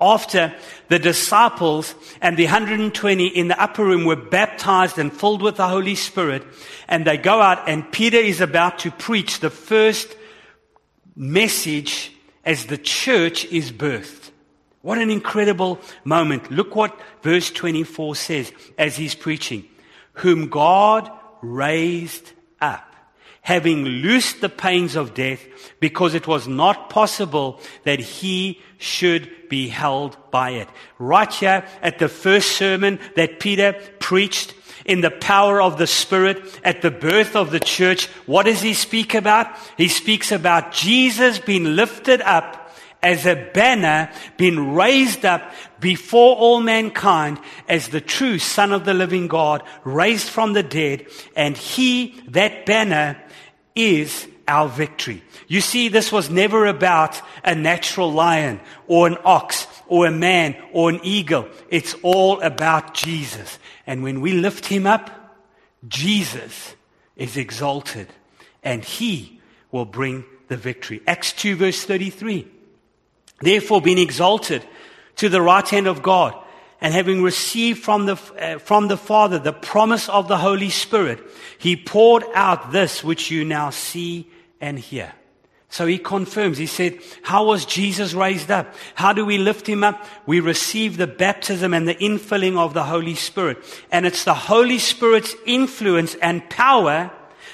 after 0.00 0.52
the 0.88 0.98
disciples 0.98 1.94
and 2.20 2.36
the 2.36 2.46
120 2.46 3.24
in 3.24 3.46
the 3.46 3.62
upper 3.62 3.84
room 3.84 4.04
were 4.04 4.16
baptized 4.16 4.98
and 4.98 5.12
filled 5.12 5.42
with 5.42 5.58
the 5.58 5.68
Holy 5.68 5.94
Spirit, 5.94 6.42
and 6.88 7.06
they 7.06 7.16
go 7.16 7.40
out, 7.40 7.68
and 7.68 7.92
Peter 7.92 8.18
is 8.18 8.40
about 8.40 8.80
to 8.80 8.90
preach 8.90 9.38
the 9.38 9.48
first 9.48 10.12
message 11.16 12.12
as 12.44 12.66
the 12.66 12.78
church 12.78 13.44
is 13.46 13.72
birthed. 13.72 14.30
What 14.82 14.98
an 14.98 15.10
incredible 15.10 15.80
moment. 16.04 16.50
Look 16.50 16.76
what 16.76 16.96
verse 17.22 17.50
24 17.50 18.14
says 18.14 18.52
as 18.78 18.96
he's 18.96 19.16
preaching. 19.16 19.64
Whom 20.12 20.48
God 20.48 21.10
raised 21.42 22.32
up, 22.60 22.94
having 23.42 23.84
loosed 23.84 24.40
the 24.40 24.48
pains 24.48 24.94
of 24.94 25.12
death, 25.14 25.44
because 25.80 26.14
it 26.14 26.28
was 26.28 26.46
not 26.46 26.88
possible 26.88 27.60
that 27.82 27.98
he 27.98 28.60
should 28.78 29.48
be 29.48 29.68
held 29.68 30.16
by 30.30 30.50
it. 30.50 30.68
Right 30.98 31.32
here 31.32 31.64
at 31.82 31.98
the 31.98 32.08
first 32.08 32.52
sermon 32.52 33.00
that 33.16 33.40
Peter 33.40 33.72
preached, 33.98 34.54
in 34.86 35.00
the 35.00 35.10
power 35.10 35.60
of 35.60 35.76
the 35.76 35.86
Spirit 35.86 36.60
at 36.64 36.80
the 36.80 36.90
birth 36.90 37.36
of 37.36 37.50
the 37.50 37.60
church, 37.60 38.06
what 38.24 38.46
does 38.46 38.62
he 38.62 38.72
speak 38.72 39.14
about? 39.14 39.48
He 39.76 39.88
speaks 39.88 40.32
about 40.32 40.72
Jesus 40.72 41.38
being 41.38 41.76
lifted 41.76 42.22
up 42.22 42.70
as 43.02 43.26
a 43.26 43.50
banner, 43.52 44.10
being 44.36 44.74
raised 44.74 45.24
up 45.24 45.52
before 45.80 46.36
all 46.36 46.60
mankind 46.60 47.38
as 47.68 47.88
the 47.88 48.00
true 48.00 48.38
Son 48.38 48.72
of 48.72 48.84
the 48.84 48.94
living 48.94 49.28
God, 49.28 49.62
raised 49.84 50.28
from 50.28 50.54
the 50.54 50.62
dead. 50.62 51.06
And 51.34 51.56
he, 51.56 52.20
that 52.28 52.64
banner, 52.64 53.20
is 53.74 54.26
our 54.48 54.68
victory. 54.68 55.22
You 55.48 55.60
see, 55.60 55.88
this 55.88 56.10
was 56.10 56.30
never 56.30 56.66
about 56.66 57.20
a 57.44 57.54
natural 57.54 58.12
lion 58.12 58.60
or 58.86 59.06
an 59.06 59.18
ox 59.24 59.66
or 59.86 60.06
a 60.06 60.12
man 60.12 60.56
or 60.72 60.90
an 60.90 61.00
eagle. 61.02 61.48
It's 61.68 61.94
all 62.02 62.40
about 62.40 62.94
Jesus. 62.94 63.58
And 63.86 64.02
when 64.02 64.20
we 64.20 64.32
lift 64.32 64.66
him 64.66 64.86
up, 64.86 65.10
Jesus 65.86 66.74
is 67.16 67.36
exalted, 67.36 68.08
and 68.62 68.84
he 68.84 69.40
will 69.70 69.84
bring 69.84 70.24
the 70.48 70.56
victory. 70.56 71.02
Acts 71.06 71.32
2, 71.32 71.56
verse 71.56 71.84
33. 71.84 72.46
Therefore, 73.40 73.80
being 73.80 73.98
exalted 73.98 74.66
to 75.16 75.28
the 75.28 75.42
right 75.42 75.68
hand 75.68 75.86
of 75.86 76.02
God, 76.02 76.34
and 76.80 76.92
having 76.92 77.22
received 77.22 77.82
from 77.82 78.06
the, 78.06 78.16
uh, 78.38 78.58
from 78.58 78.88
the 78.88 78.96
Father 78.96 79.38
the 79.38 79.52
promise 79.52 80.08
of 80.08 80.28
the 80.28 80.36
Holy 80.36 80.68
Spirit, 80.68 81.20
he 81.58 81.76
poured 81.76 82.24
out 82.34 82.70
this 82.70 83.02
which 83.02 83.30
you 83.30 83.44
now 83.44 83.70
see 83.70 84.30
and 84.60 84.78
hear. 84.78 85.12
So 85.76 85.84
he 85.84 85.98
confirms, 85.98 86.56
he 86.56 86.64
said, 86.64 87.00
how 87.20 87.44
was 87.44 87.66
Jesus 87.66 88.14
raised 88.14 88.50
up? 88.50 88.74
How 88.94 89.12
do 89.12 89.26
we 89.26 89.36
lift 89.36 89.66
him 89.66 89.84
up? 89.84 90.06
We 90.24 90.40
receive 90.40 90.96
the 90.96 91.06
baptism 91.06 91.74
and 91.74 91.86
the 91.86 91.96
infilling 91.96 92.56
of 92.56 92.72
the 92.72 92.84
Holy 92.84 93.14
Spirit. 93.14 93.58
And 93.92 94.06
it's 94.06 94.24
the 94.24 94.32
Holy 94.32 94.78
Spirit's 94.78 95.36
influence 95.44 96.14
and 96.22 96.48
power 96.48 97.10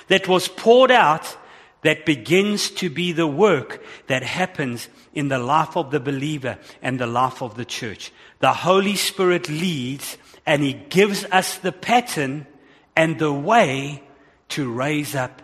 that 0.07 0.29
was 0.29 0.47
poured 0.47 0.93
out 0.93 1.37
that 1.81 2.07
begins 2.07 2.71
to 2.71 2.89
be 2.89 3.11
the 3.11 3.27
work 3.27 3.83
that 4.07 4.23
happens 4.23 4.89
in 5.13 5.27
the 5.27 5.41
life 5.41 5.77
of 5.77 5.91
the 5.91 5.99
believer 5.99 6.61
and 6.81 7.01
the 7.01 7.09
life 7.09 7.43
of 7.43 7.57
the 7.57 7.65
church. 7.65 8.13
The 8.39 8.53
Holy 8.53 8.95
Spirit 8.95 9.49
leads 9.49 10.17
and 10.47 10.63
He 10.63 10.75
gives 10.75 11.25
us 11.25 11.59
the 11.59 11.73
pattern 11.73 12.47
and 12.95 13.19
the 13.19 13.33
way 13.33 14.05
to 14.51 14.71
raise 14.71 15.17
up 15.17 15.43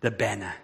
the 0.00 0.12
banner. 0.12 0.54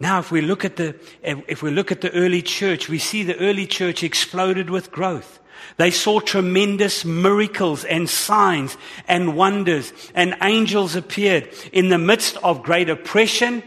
Now, 0.00 0.20
if 0.20 0.30
we 0.30 0.40
look 0.40 0.64
at 0.64 0.76
the, 0.76 0.94
if 1.22 1.62
we 1.62 1.70
look 1.70 1.90
at 1.90 2.00
the 2.00 2.12
early 2.12 2.42
church, 2.42 2.88
we 2.88 2.98
see 2.98 3.24
the 3.24 3.38
early 3.38 3.66
church 3.66 4.04
exploded 4.04 4.70
with 4.70 4.92
growth. 4.92 5.40
They 5.76 5.90
saw 5.90 6.20
tremendous 6.20 7.04
miracles 7.04 7.84
and 7.84 8.08
signs 8.08 8.76
and 9.08 9.36
wonders 9.36 9.92
and 10.14 10.36
angels 10.40 10.94
appeared 10.94 11.48
in 11.72 11.88
the 11.88 11.98
midst 11.98 12.36
of 12.38 12.62
great 12.62 12.88
oppression, 12.88 13.62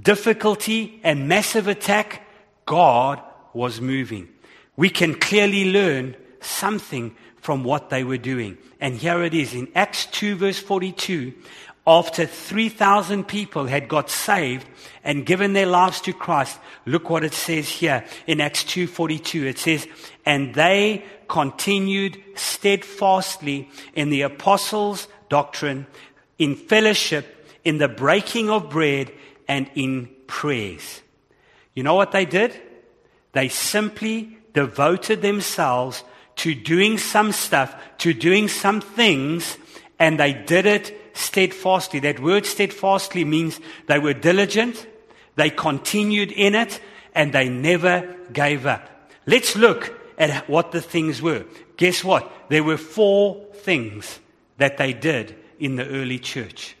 difficulty 0.00 1.00
and 1.04 1.28
massive 1.28 1.68
attack. 1.68 2.26
God 2.64 3.22
was 3.52 3.80
moving. 3.80 4.28
We 4.76 4.90
can 4.90 5.14
clearly 5.14 5.70
learn 5.70 6.16
something 6.40 7.14
from 7.36 7.64
what 7.64 7.90
they 7.90 8.04
were 8.04 8.18
doing. 8.18 8.58
And 8.80 8.96
here 8.96 9.22
it 9.22 9.34
is 9.34 9.54
in 9.54 9.68
Acts 9.74 10.06
2 10.06 10.36
verse 10.36 10.58
42. 10.58 11.32
After 11.88 12.26
3,000 12.26 13.26
people 13.26 13.64
had 13.64 13.88
got 13.88 14.10
saved 14.10 14.68
and 15.02 15.24
given 15.24 15.54
their 15.54 15.64
lives 15.64 16.02
to 16.02 16.12
Christ, 16.12 16.58
look 16.84 17.08
what 17.08 17.24
it 17.24 17.32
says 17.32 17.66
here 17.66 18.04
in 18.26 18.42
Acts 18.42 18.62
2.42. 18.64 19.46
It 19.46 19.58
says, 19.58 19.88
and 20.26 20.54
they 20.54 21.02
continued 21.28 22.22
steadfastly 22.34 23.70
in 23.94 24.10
the 24.10 24.20
apostles' 24.20 25.08
doctrine, 25.30 25.86
in 26.38 26.56
fellowship, 26.56 27.48
in 27.64 27.78
the 27.78 27.88
breaking 27.88 28.50
of 28.50 28.68
bread, 28.68 29.10
and 29.48 29.70
in 29.74 30.10
prayers. 30.26 31.00
You 31.74 31.84
know 31.84 31.94
what 31.94 32.12
they 32.12 32.26
did? 32.26 32.54
They 33.32 33.48
simply 33.48 34.36
devoted 34.52 35.22
themselves 35.22 36.04
to 36.36 36.54
doing 36.54 36.98
some 36.98 37.32
stuff, 37.32 37.74
to 37.98 38.12
doing 38.12 38.48
some 38.48 38.82
things, 38.82 39.56
and 39.98 40.20
they 40.20 40.34
did 40.34 40.66
it 40.66 41.07
steadfastly. 41.18 42.00
That 42.00 42.20
word 42.20 42.46
steadfastly 42.46 43.24
means 43.24 43.60
they 43.86 43.98
were 43.98 44.14
diligent, 44.14 44.86
they 45.36 45.50
continued 45.50 46.32
in 46.32 46.54
it, 46.54 46.80
and 47.14 47.32
they 47.32 47.48
never 47.48 48.16
gave 48.32 48.66
up. 48.66 48.88
Let's 49.26 49.56
look 49.56 49.98
at 50.16 50.48
what 50.48 50.72
the 50.72 50.80
things 50.80 51.20
were. 51.20 51.44
Guess 51.76 52.04
what? 52.04 52.30
There 52.48 52.64
were 52.64 52.76
four 52.76 53.44
things 53.54 54.20
that 54.56 54.78
they 54.78 54.92
did 54.92 55.36
in 55.58 55.76
the 55.76 55.86
early 55.86 56.18
church. 56.18 56.76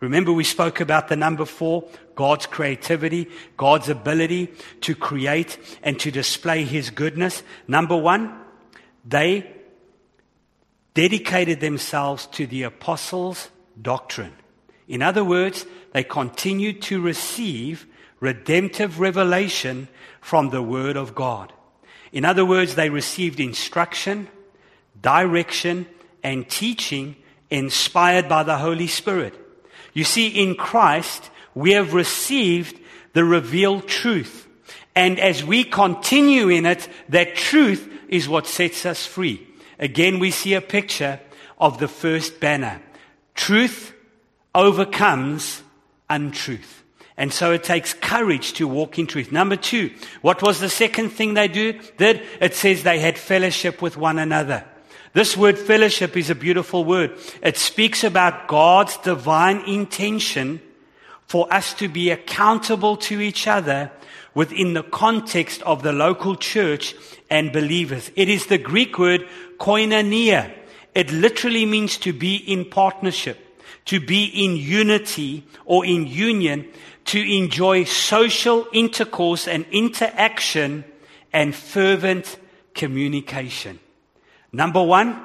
Remember, 0.00 0.32
we 0.32 0.44
spoke 0.44 0.80
about 0.80 1.08
the 1.08 1.16
number 1.16 1.44
four 1.44 1.84
God's 2.14 2.46
creativity, 2.46 3.28
God's 3.56 3.88
ability 3.88 4.52
to 4.82 4.94
create 4.94 5.58
and 5.82 5.98
to 6.00 6.10
display 6.10 6.64
His 6.64 6.90
goodness. 6.90 7.42
Number 7.66 7.96
one, 7.96 8.38
they 9.04 9.50
dedicated 10.94 11.60
themselves 11.60 12.26
to 12.28 12.46
the 12.46 12.62
apostles' 12.62 13.50
doctrine. 13.80 14.32
In 14.86 15.02
other 15.02 15.24
words, 15.24 15.66
they 15.92 16.04
continued 16.04 16.82
to 16.82 17.00
receive 17.00 17.86
redemptive 18.20 19.00
revelation 19.00 19.88
from 20.20 20.50
the 20.50 20.62
Word 20.62 20.96
of 20.96 21.14
God. 21.14 21.52
In 22.12 22.24
other 22.24 22.44
words, 22.44 22.74
they 22.74 22.90
received 22.90 23.40
instruction, 23.40 24.28
direction, 25.00 25.86
and 26.22 26.48
teaching 26.48 27.16
inspired 27.50 28.28
by 28.28 28.42
the 28.42 28.56
Holy 28.56 28.86
Spirit. 28.86 29.34
You 29.92 30.04
see, 30.04 30.28
in 30.28 30.54
Christ, 30.54 31.30
we 31.54 31.72
have 31.72 31.92
received 31.92 32.80
the 33.12 33.24
revealed 33.24 33.86
truth. 33.88 34.48
And 34.94 35.18
as 35.18 35.44
we 35.44 35.64
continue 35.64 36.48
in 36.48 36.66
it, 36.66 36.88
that 37.08 37.34
truth 37.34 37.88
is 38.08 38.28
what 38.28 38.46
sets 38.46 38.86
us 38.86 39.06
free. 39.06 39.46
Again, 39.78 40.18
we 40.18 40.30
see 40.30 40.54
a 40.54 40.60
picture 40.60 41.20
of 41.58 41.78
the 41.78 41.88
first 41.88 42.40
banner. 42.40 42.80
Truth 43.34 43.92
overcomes 44.54 45.62
untruth. 46.08 46.82
And 47.16 47.32
so 47.32 47.52
it 47.52 47.62
takes 47.62 47.94
courage 47.94 48.54
to 48.54 48.66
walk 48.66 48.98
in 48.98 49.06
truth. 49.06 49.30
Number 49.30 49.56
two, 49.56 49.92
what 50.20 50.42
was 50.42 50.58
the 50.60 50.68
second 50.68 51.10
thing 51.10 51.34
they 51.34 51.48
do, 51.48 51.80
did? 51.96 52.22
It 52.40 52.54
says 52.54 52.82
they 52.82 52.98
had 52.98 53.18
fellowship 53.18 53.80
with 53.80 53.96
one 53.96 54.18
another. 54.18 54.64
This 55.12 55.36
word 55.36 55.56
fellowship 55.56 56.16
is 56.16 56.28
a 56.28 56.34
beautiful 56.34 56.84
word. 56.84 57.16
It 57.40 57.56
speaks 57.56 58.02
about 58.02 58.48
God's 58.48 58.96
divine 58.98 59.60
intention 59.60 60.60
for 61.26 61.52
us 61.52 61.74
to 61.74 61.88
be 61.88 62.10
accountable 62.10 62.96
to 62.96 63.20
each 63.20 63.46
other 63.46 63.90
within 64.34 64.74
the 64.74 64.82
context 64.82 65.62
of 65.62 65.82
the 65.82 65.92
local 65.92 66.36
church 66.36 66.94
and 67.30 67.52
believers. 67.52 68.10
It 68.16 68.28
is 68.28 68.46
the 68.46 68.58
Greek 68.58 68.98
word 68.98 69.26
koinonia. 69.58 70.52
It 70.94 71.10
literally 71.12 71.66
means 71.66 71.98
to 71.98 72.12
be 72.12 72.36
in 72.36 72.64
partnership, 72.64 73.62
to 73.86 74.00
be 74.00 74.24
in 74.24 74.56
unity 74.56 75.44
or 75.64 75.84
in 75.84 76.06
union, 76.06 76.68
to 77.06 77.20
enjoy 77.20 77.84
social 77.84 78.66
intercourse 78.72 79.46
and 79.46 79.66
interaction 79.70 80.84
and 81.32 81.54
fervent 81.54 82.38
communication. 82.74 83.78
Number 84.52 84.82
one, 84.82 85.20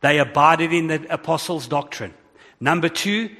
they 0.00 0.18
abided 0.18 0.72
in 0.72 0.88
the 0.88 1.06
apostles' 1.12 1.66
doctrine. 1.66 2.12
Number 2.60 2.88
two, 2.88 3.30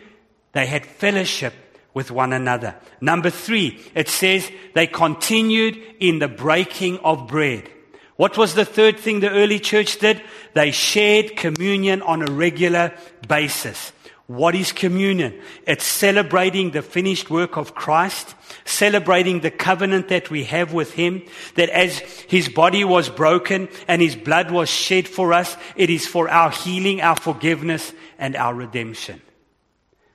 they 0.52 0.66
had 0.66 0.86
fellowship 0.86 1.52
with 1.94 2.10
one 2.10 2.32
another. 2.32 2.74
Number 3.00 3.30
three, 3.30 3.80
it 3.94 4.08
says 4.08 4.50
they 4.74 4.86
continued 4.86 5.78
in 6.00 6.18
the 6.18 6.28
breaking 6.28 6.98
of 6.98 7.28
bread. 7.28 7.70
What 8.16 8.36
was 8.36 8.54
the 8.54 8.64
third 8.64 8.98
thing 8.98 9.20
the 9.20 9.30
early 9.30 9.58
church 9.58 9.98
did? 9.98 10.22
They 10.52 10.70
shared 10.70 11.36
communion 11.36 12.02
on 12.02 12.22
a 12.22 12.30
regular 12.30 12.92
basis. 13.26 13.92
What 14.26 14.54
is 14.54 14.72
communion? 14.72 15.38
It's 15.66 15.84
celebrating 15.84 16.70
the 16.70 16.80
finished 16.80 17.28
work 17.28 17.58
of 17.58 17.74
Christ, 17.74 18.34
celebrating 18.64 19.40
the 19.40 19.50
covenant 19.50 20.08
that 20.08 20.30
we 20.30 20.44
have 20.44 20.72
with 20.72 20.94
Him, 20.94 21.22
that 21.56 21.68
as 21.68 21.98
His 21.98 22.48
body 22.48 22.84
was 22.84 23.10
broken 23.10 23.68
and 23.86 24.00
His 24.00 24.16
blood 24.16 24.50
was 24.50 24.70
shed 24.70 25.06
for 25.06 25.34
us, 25.34 25.56
it 25.76 25.90
is 25.90 26.06
for 26.06 26.30
our 26.30 26.50
healing, 26.50 27.02
our 27.02 27.16
forgiveness, 27.16 27.92
and 28.18 28.34
our 28.34 28.54
redemption. 28.54 29.20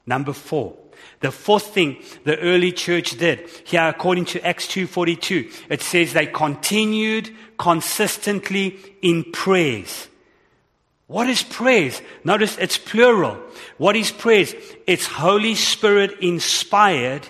Number 0.08 0.34
four, 0.34 0.76
the 1.20 1.32
fourth 1.32 1.74
thing 1.74 2.04
the 2.24 2.38
early 2.40 2.72
church 2.72 3.18
did, 3.18 3.50
here 3.66 3.88
according 3.88 4.26
to 4.26 4.46
Acts 4.46 4.68
2.42, 4.68 5.52
it 5.70 5.82
says 5.82 6.14
they 6.14 6.28
continued 6.28 7.30
consistently 7.58 8.78
in 9.02 9.24
praise. 9.32 10.08
What 11.08 11.28
is 11.28 11.42
praise? 11.44 12.02
Notice 12.24 12.58
it's 12.60 12.78
plural. 12.78 13.36
What 13.78 13.96
is 13.96 14.12
praise? 14.12 14.54
It's 14.86 15.08
Holy 15.08 15.56
Spirit 15.56 16.20
inspired, 16.22 17.28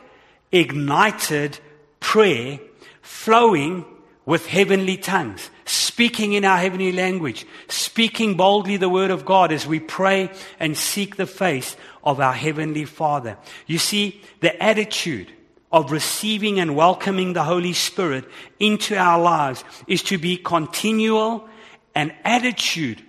ignited 0.51 1.59
prayer 1.99 2.59
flowing 3.01 3.85
with 4.25 4.45
heavenly 4.45 4.97
tongues, 4.97 5.49
speaking 5.65 6.33
in 6.33 6.45
our 6.45 6.57
heavenly 6.57 6.91
language, 6.91 7.47
speaking 7.67 8.35
boldly 8.35 8.77
the 8.77 8.89
word 8.89 9.09
of 9.09 9.25
God 9.25 9.51
as 9.51 9.65
we 9.65 9.79
pray 9.79 10.29
and 10.59 10.77
seek 10.77 11.15
the 11.15 11.25
face 11.25 11.75
of 12.03 12.19
our 12.19 12.33
Heavenly 12.33 12.85
Father. 12.85 13.37
You 13.67 13.77
see, 13.77 14.21
the 14.41 14.61
attitude 14.61 15.31
of 15.71 15.91
receiving 15.91 16.59
and 16.59 16.75
welcoming 16.75 17.33
the 17.33 17.43
Holy 17.43 17.73
Spirit 17.73 18.25
into 18.59 18.97
our 18.97 19.21
lives 19.21 19.63
is 19.87 20.01
to 20.03 20.17
be 20.17 20.37
continual 20.37 21.47
an 21.95 22.13
attitude 22.23 23.03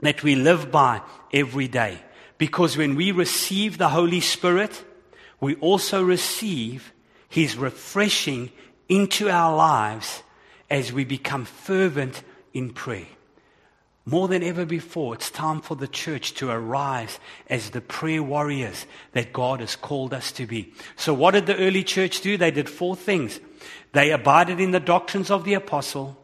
that 0.00 0.22
we 0.22 0.34
live 0.34 0.70
by 0.70 1.00
every 1.32 1.68
day. 1.68 1.98
Because 2.38 2.76
when 2.76 2.94
we 2.94 3.12
receive 3.12 3.76
the 3.76 3.88
Holy 3.88 4.20
Spirit, 4.20 4.84
we 5.40 5.56
also 5.56 6.02
receive 6.02 6.92
His 7.28 7.56
refreshing 7.56 8.50
into 8.88 9.28
our 9.28 9.54
lives 9.54 10.22
as 10.68 10.92
we 10.92 11.04
become 11.04 11.44
fervent 11.44 12.22
in 12.54 12.70
prayer. 12.70 13.06
More 14.06 14.28
than 14.28 14.42
ever 14.42 14.64
before, 14.64 15.14
it's 15.14 15.30
time 15.30 15.60
for 15.60 15.76
the 15.76 15.86
church 15.86 16.34
to 16.34 16.50
arise 16.50 17.18
as 17.48 17.70
the 17.70 17.82
prayer 17.82 18.22
warriors 18.22 18.86
that 19.12 19.32
God 19.32 19.60
has 19.60 19.76
called 19.76 20.14
us 20.14 20.32
to 20.32 20.46
be. 20.46 20.72
So, 20.96 21.12
what 21.12 21.32
did 21.32 21.46
the 21.46 21.56
early 21.56 21.84
church 21.84 22.22
do? 22.22 22.36
They 22.36 22.50
did 22.50 22.68
four 22.68 22.96
things. 22.96 23.40
They 23.92 24.10
abided 24.10 24.58
in 24.58 24.70
the 24.70 24.80
doctrines 24.80 25.30
of 25.30 25.44
the 25.44 25.54
apostle. 25.54 26.16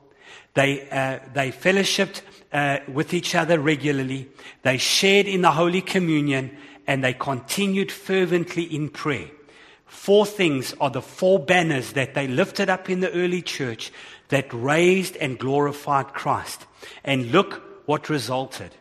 They, 0.54 0.88
uh, 0.88 1.18
they 1.34 1.52
fellowshipped 1.52 2.22
uh, 2.50 2.78
with 2.90 3.12
each 3.12 3.34
other 3.34 3.60
regularly. 3.60 4.28
They 4.62 4.78
shared 4.78 5.26
in 5.26 5.42
the 5.42 5.50
Holy 5.50 5.82
Communion 5.82 6.56
and 6.86 7.04
they 7.04 7.12
continued 7.12 7.92
fervently 7.92 8.62
in 8.62 8.88
prayer. 8.88 9.28
Four 9.84 10.24
things 10.24 10.74
are 10.80 10.90
the 10.90 11.02
four 11.02 11.38
banners 11.38 11.92
that 11.92 12.14
they 12.14 12.26
lifted 12.26 12.70
up 12.70 12.88
in 12.88 13.00
the 13.00 13.12
early 13.12 13.42
church 13.42 13.92
that 14.28 14.52
raised 14.52 15.16
and 15.16 15.38
glorified 15.38 16.14
Christ. 16.14 16.66
And 17.04 17.32
look 17.32 17.62
what 17.86 18.08
resulted. 18.08 18.74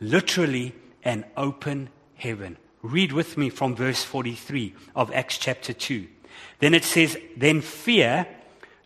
Literally 0.00 0.74
an 1.04 1.24
open 1.36 1.88
heaven. 2.14 2.58
Read 2.82 3.12
with 3.12 3.36
me 3.36 3.48
from 3.48 3.74
verse 3.74 4.02
43 4.02 4.74
of 4.94 5.12
Acts 5.12 5.38
chapter 5.38 5.72
2. 5.72 6.06
Then 6.58 6.74
it 6.74 6.84
says, 6.84 7.16
Then 7.36 7.60
fear, 7.60 8.26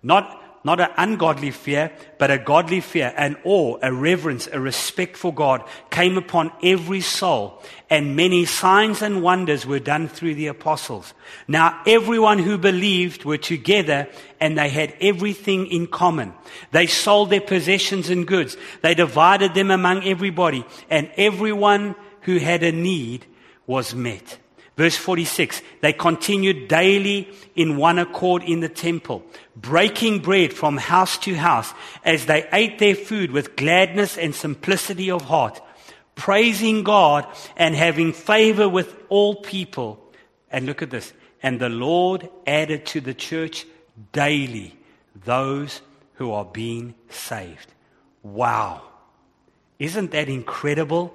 not 0.02 0.42
not 0.66 0.80
an 0.80 0.90
ungodly 0.96 1.52
fear, 1.52 1.92
but 2.18 2.28
a 2.28 2.38
godly 2.38 2.80
fear, 2.80 3.14
an 3.16 3.36
awe, 3.44 3.78
a 3.82 3.92
reverence, 3.92 4.48
a 4.50 4.58
respect 4.58 5.16
for 5.16 5.32
God 5.32 5.62
came 5.90 6.18
upon 6.18 6.50
every 6.60 7.00
soul, 7.00 7.62
and 7.88 8.16
many 8.16 8.44
signs 8.46 9.00
and 9.00 9.22
wonders 9.22 9.64
were 9.64 9.78
done 9.78 10.08
through 10.08 10.34
the 10.34 10.48
apostles. 10.48 11.14
Now 11.46 11.80
everyone 11.86 12.40
who 12.40 12.58
believed 12.58 13.24
were 13.24 13.38
together 13.38 14.08
and 14.40 14.58
they 14.58 14.68
had 14.68 14.92
everything 15.00 15.68
in 15.68 15.86
common. 15.86 16.34
They 16.72 16.88
sold 16.88 17.30
their 17.30 17.40
possessions 17.40 18.10
and 18.10 18.26
goods. 18.26 18.56
They 18.82 18.94
divided 18.94 19.54
them 19.54 19.70
among 19.70 20.02
everybody, 20.02 20.66
and 20.90 21.08
everyone 21.16 21.94
who 22.22 22.38
had 22.38 22.64
a 22.64 22.72
need 22.72 23.24
was 23.68 23.94
met. 23.94 24.38
Verse 24.76 24.96
46, 24.96 25.62
they 25.80 25.94
continued 25.94 26.68
daily 26.68 27.28
in 27.54 27.78
one 27.78 27.98
accord 27.98 28.42
in 28.42 28.60
the 28.60 28.68
temple, 28.68 29.24
breaking 29.56 30.18
bread 30.18 30.52
from 30.52 30.76
house 30.76 31.16
to 31.18 31.34
house 31.34 31.72
as 32.04 32.26
they 32.26 32.46
ate 32.52 32.78
their 32.78 32.94
food 32.94 33.30
with 33.30 33.56
gladness 33.56 34.18
and 34.18 34.34
simplicity 34.34 35.10
of 35.10 35.22
heart, 35.22 35.62
praising 36.14 36.82
God 36.82 37.26
and 37.56 37.74
having 37.74 38.12
favor 38.12 38.68
with 38.68 38.94
all 39.08 39.36
people. 39.36 39.98
And 40.50 40.66
look 40.66 40.82
at 40.82 40.90
this. 40.90 41.14
And 41.42 41.58
the 41.58 41.70
Lord 41.70 42.28
added 42.46 42.84
to 42.86 43.00
the 43.00 43.14
church 43.14 43.66
daily 44.12 44.76
those 45.24 45.80
who 46.14 46.32
are 46.32 46.44
being 46.44 46.94
saved. 47.08 47.72
Wow. 48.22 48.82
Isn't 49.78 50.10
that 50.10 50.28
incredible? 50.28 51.14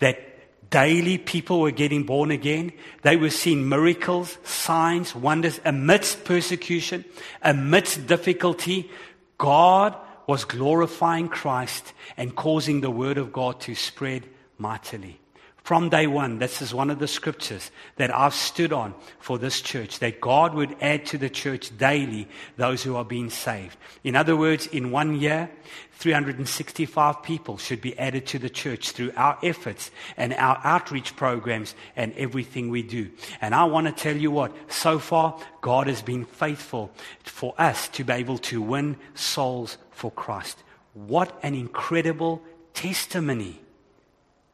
That 0.00 0.27
Daily, 0.70 1.16
people 1.16 1.60
were 1.60 1.70
getting 1.70 2.04
born 2.04 2.30
again. 2.30 2.72
They 3.02 3.16
were 3.16 3.30
seeing 3.30 3.68
miracles, 3.68 4.36
signs, 4.44 5.14
wonders 5.14 5.60
amidst 5.64 6.24
persecution, 6.24 7.04
amidst 7.42 8.06
difficulty. 8.06 8.90
God 9.38 9.96
was 10.26 10.44
glorifying 10.44 11.28
Christ 11.28 11.94
and 12.16 12.36
causing 12.36 12.82
the 12.82 12.90
word 12.90 13.16
of 13.16 13.32
God 13.32 13.60
to 13.60 13.74
spread 13.74 14.26
mightily. 14.58 15.20
From 15.68 15.90
day 15.90 16.06
one, 16.06 16.38
this 16.38 16.62
is 16.62 16.72
one 16.72 16.88
of 16.88 16.98
the 16.98 17.06
scriptures 17.06 17.70
that 17.96 18.10
I've 18.10 18.32
stood 18.32 18.72
on 18.72 18.94
for 19.18 19.36
this 19.36 19.60
church, 19.60 19.98
that 19.98 20.18
God 20.18 20.54
would 20.54 20.74
add 20.80 21.04
to 21.08 21.18
the 21.18 21.28
church 21.28 21.76
daily 21.76 22.26
those 22.56 22.82
who 22.82 22.96
are 22.96 23.04
being 23.04 23.28
saved. 23.28 23.76
In 24.02 24.16
other 24.16 24.34
words, 24.34 24.66
in 24.66 24.90
one 24.90 25.20
year, 25.20 25.50
365 25.92 27.22
people 27.22 27.58
should 27.58 27.82
be 27.82 27.98
added 27.98 28.24
to 28.28 28.38
the 28.38 28.48
church 28.48 28.92
through 28.92 29.12
our 29.14 29.38
efforts 29.42 29.90
and 30.16 30.32
our 30.32 30.58
outreach 30.64 31.14
programs 31.16 31.74
and 31.96 32.14
everything 32.14 32.70
we 32.70 32.82
do. 32.82 33.10
And 33.42 33.54
I 33.54 33.64
want 33.64 33.88
to 33.88 33.92
tell 33.92 34.16
you 34.16 34.30
what, 34.30 34.56
so 34.72 34.98
far, 34.98 35.38
God 35.60 35.86
has 35.86 36.00
been 36.00 36.24
faithful 36.24 36.90
for 37.24 37.54
us 37.58 37.88
to 37.88 38.04
be 38.04 38.14
able 38.14 38.38
to 38.38 38.62
win 38.62 38.96
souls 39.14 39.76
for 39.90 40.10
Christ. 40.12 40.62
What 40.94 41.38
an 41.42 41.54
incredible 41.54 42.42
testimony 42.72 43.60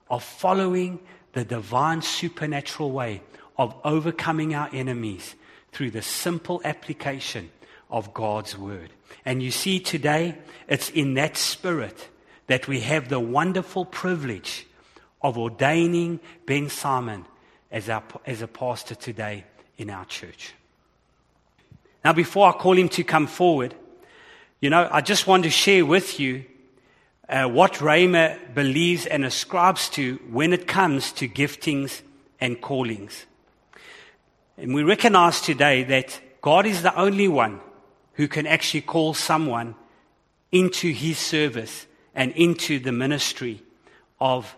of 0.09 0.23
following 0.23 0.99
the 1.33 1.45
divine 1.45 2.03
supernatural 2.03 2.91
way 2.91 3.23
of 3.59 3.75
overcoming 3.85 4.55
our 4.55 4.69
enemies 4.73 5.35
through 5.73 5.91
the 5.91 6.03
simple 6.03 6.61
application 6.65 7.51
of 7.91 8.15
God's 8.15 8.57
word. 8.57 8.91
And 9.25 9.43
you 9.43 9.51
see 9.51 9.81
today, 9.81 10.37
it's 10.69 10.91
in 10.91 11.15
that 11.15 11.37
spirit 11.37 12.09
that 12.47 12.69
we 12.69 12.81
have 12.81 13.09
the 13.09 13.21
wonderful 13.21 13.85
privilege 13.85 14.67
of 15.23 15.39
ordaining 15.39 16.21
Ben 16.47 16.69
Simon 16.69 17.25
as, 17.71 17.89
our, 17.89 18.03
as 18.27 18.43
a 18.43 18.49
pastor 18.49 18.95
today 18.95 19.45
in 19.79 19.91
our 19.91 20.05
church. 20.05 20.55
Now, 22.05 22.13
before 22.13 22.49
I 22.49 22.53
call 22.53 22.77
him 22.77 22.89
to 22.91 23.03
come 23.03 23.27
forward, 23.27 23.75
you 24.61 24.71
know, 24.71 24.89
I 24.91 25.01
just 25.01 25.27
want 25.27 25.45
to 25.45 25.51
share 25.51 25.87
with 25.87 26.21
you 26.21 26.45
uh, 27.29 27.49
what 27.49 27.75
Rhema 27.75 28.55
believes 28.55 29.07
and 29.07 29.25
ascribes 29.25 29.89
to 29.91 30.17
when 30.31 30.53
it 30.53 30.67
comes 30.67 31.13
to 31.13 31.29
giftings 31.29 32.03
and 32.41 32.61
callings. 32.61 33.27
And 34.57 34.75
we 34.75 34.83
recognize 34.83 35.41
today 35.41 35.85
that 35.85 36.21
God 36.41 36.67
is 36.67 36.83
the 36.83 36.95
only 36.95 37.29
one 37.29 37.61
who 38.15 38.29
can 38.29 38.47
actually 38.47 38.83
call 38.83 39.15
someone 39.15 39.75
into 40.53 40.93
his 40.93 41.19
service 41.19 41.87
and 42.15 42.33
into 42.33 42.79
the 42.79 42.93
ministry 42.93 43.63
of, 44.21 44.57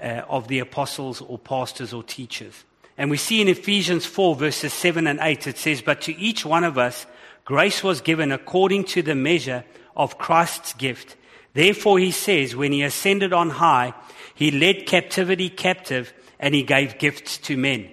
uh, 0.00 0.22
of 0.28 0.48
the 0.48 0.58
apostles 0.58 1.20
or 1.20 1.38
pastors 1.38 1.92
or 1.92 2.02
teachers. 2.02 2.64
And 2.96 3.10
we 3.10 3.16
see 3.16 3.40
in 3.40 3.46
Ephesians 3.46 4.04
4, 4.04 4.34
verses 4.34 4.72
7 4.72 5.06
and 5.06 5.20
8, 5.22 5.46
it 5.46 5.58
says, 5.58 5.80
But 5.80 6.00
to 6.02 6.18
each 6.18 6.44
one 6.44 6.64
of 6.64 6.76
us, 6.76 7.06
grace 7.44 7.84
was 7.84 8.00
given 8.00 8.32
according 8.32 8.84
to 8.84 9.02
the 9.02 9.14
measure 9.14 9.64
of 9.96 10.18
Christ's 10.18 10.72
gift. 10.72 11.14
Therefore, 11.54 11.98
he 11.98 12.10
says, 12.10 12.54
when 12.54 12.72
he 12.72 12.82
ascended 12.82 13.32
on 13.32 13.50
high, 13.50 13.94
he 14.34 14.50
led 14.50 14.86
captivity 14.86 15.48
captive 15.48 16.12
and 16.38 16.54
he 16.54 16.62
gave 16.62 16.98
gifts 16.98 17.38
to 17.38 17.56
men. 17.56 17.90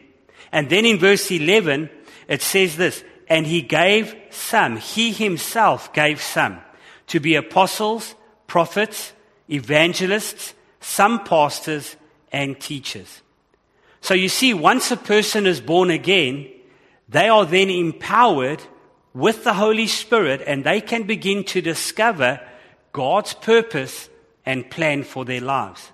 And 0.52 0.70
then 0.70 0.86
in 0.86 1.00
verse 1.00 1.32
11, 1.32 1.90
it 2.28 2.42
says 2.42 2.78
this, 2.78 3.04
and 3.28 3.48
he 3.48 3.62
gave 3.62 4.16
some, 4.30 4.78
he 4.78 5.12
himself 5.12 5.92
gave 5.94 6.22
some 6.22 6.60
to 7.08 7.20
be 7.20 7.36
apostles, 7.36 8.16
prophets, 8.48 9.14
evangelists, 9.50 10.54
some 10.80 11.24
pastors, 11.24 11.96
and 12.32 12.60
teachers. 12.60 13.22
So 14.02 14.14
you 14.14 14.30
see, 14.30 14.54
once 14.54 14.92
a 14.92 14.98
person 14.98 15.48
is 15.48 15.60
born 15.62 15.90
again, 15.90 16.48
they 17.10 17.28
are 17.28 17.46
then 17.46 17.70
empowered 17.70 18.62
with 19.14 19.44
the 19.44 19.54
Holy 19.54 19.88
Spirit 19.88 20.44
and 20.46 20.64
they 20.64 20.82
can 20.82 21.04
begin 21.04 21.44
to 21.46 21.62
discover 21.62 22.40
God's 22.96 23.34
purpose 23.34 24.10
and 24.46 24.72
plan 24.72 25.04
for 25.04 25.26
their 25.26 25.42
lives. 25.42 25.92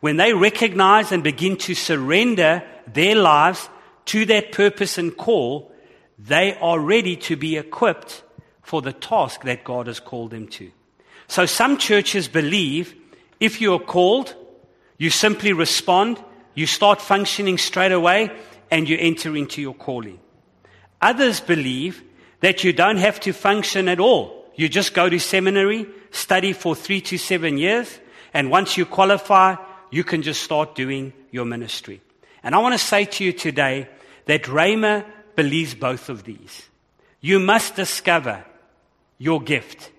When 0.00 0.16
they 0.16 0.32
recognize 0.32 1.12
and 1.12 1.22
begin 1.22 1.58
to 1.58 1.74
surrender 1.74 2.62
their 2.90 3.14
lives 3.14 3.68
to 4.06 4.24
that 4.24 4.50
purpose 4.50 4.96
and 4.96 5.14
call, 5.14 5.70
they 6.18 6.54
are 6.54 6.80
ready 6.80 7.16
to 7.16 7.36
be 7.36 7.58
equipped 7.58 8.22
for 8.62 8.80
the 8.80 8.94
task 8.94 9.42
that 9.42 9.64
God 9.64 9.86
has 9.86 10.00
called 10.00 10.30
them 10.30 10.48
to. 10.48 10.70
So 11.28 11.44
some 11.44 11.76
churches 11.76 12.26
believe 12.26 12.94
if 13.38 13.60
you 13.60 13.74
are 13.74 13.78
called, 13.78 14.34
you 14.96 15.10
simply 15.10 15.52
respond, 15.52 16.24
you 16.54 16.66
start 16.66 17.02
functioning 17.02 17.58
straight 17.58 17.92
away, 17.92 18.30
and 18.70 18.88
you 18.88 18.96
enter 18.98 19.36
into 19.36 19.60
your 19.60 19.74
calling. 19.74 20.18
Others 21.02 21.40
believe 21.40 22.02
that 22.40 22.64
you 22.64 22.72
don't 22.72 22.96
have 22.96 23.20
to 23.20 23.34
function 23.34 23.88
at 23.88 24.00
all. 24.00 24.50
You 24.54 24.70
just 24.70 24.94
go 24.94 25.10
to 25.10 25.20
seminary, 25.20 25.86
study 26.10 26.52
for 26.52 26.74
three 26.74 27.00
to 27.02 27.18
seven 27.18 27.58
years, 27.58 28.00
and 28.32 28.50
once 28.50 28.76
you 28.76 28.86
qualify, 28.86 29.56
you 29.90 30.04
can 30.04 30.22
just 30.22 30.42
start 30.42 30.74
doing 30.74 31.12
your 31.30 31.44
ministry. 31.44 32.00
And 32.42 32.54
I 32.54 32.58
want 32.58 32.74
to 32.74 32.78
say 32.78 33.04
to 33.04 33.24
you 33.24 33.32
today 33.32 33.88
that 34.26 34.44
Rhema 34.44 35.04
believes 35.36 35.74
both 35.74 36.08
of 36.08 36.24
these. 36.24 36.68
You 37.20 37.38
must 37.38 37.76
discover 37.76 38.44
your 39.18 39.40
gift. 39.40 39.90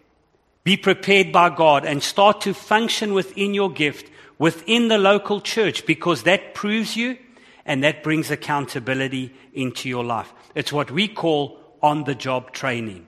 Be 0.64 0.78
prepared 0.78 1.32
by 1.32 1.50
God 1.50 1.86
and 1.86 2.02
start 2.02 2.42
to 2.42 2.54
function 2.54 3.14
within 3.14 3.54
your 3.54 3.72
gift 3.72 4.12
within 4.42 4.88
the 4.88 4.98
local 4.98 5.40
church 5.40 5.86
because 5.86 6.24
that 6.24 6.56
proves 6.56 6.98
you 6.98 7.16
and 7.64 7.84
that 7.84 8.02
brings 8.02 8.32
accountability 8.32 9.32
into 9.54 9.88
your 9.88 10.04
life. 10.04 10.34
It's 10.56 10.74
what 10.74 10.90
we 10.90 11.08
call 11.08 11.60
on 11.80 12.06
the 12.06 12.16
job 12.16 12.52
training. 12.52 13.06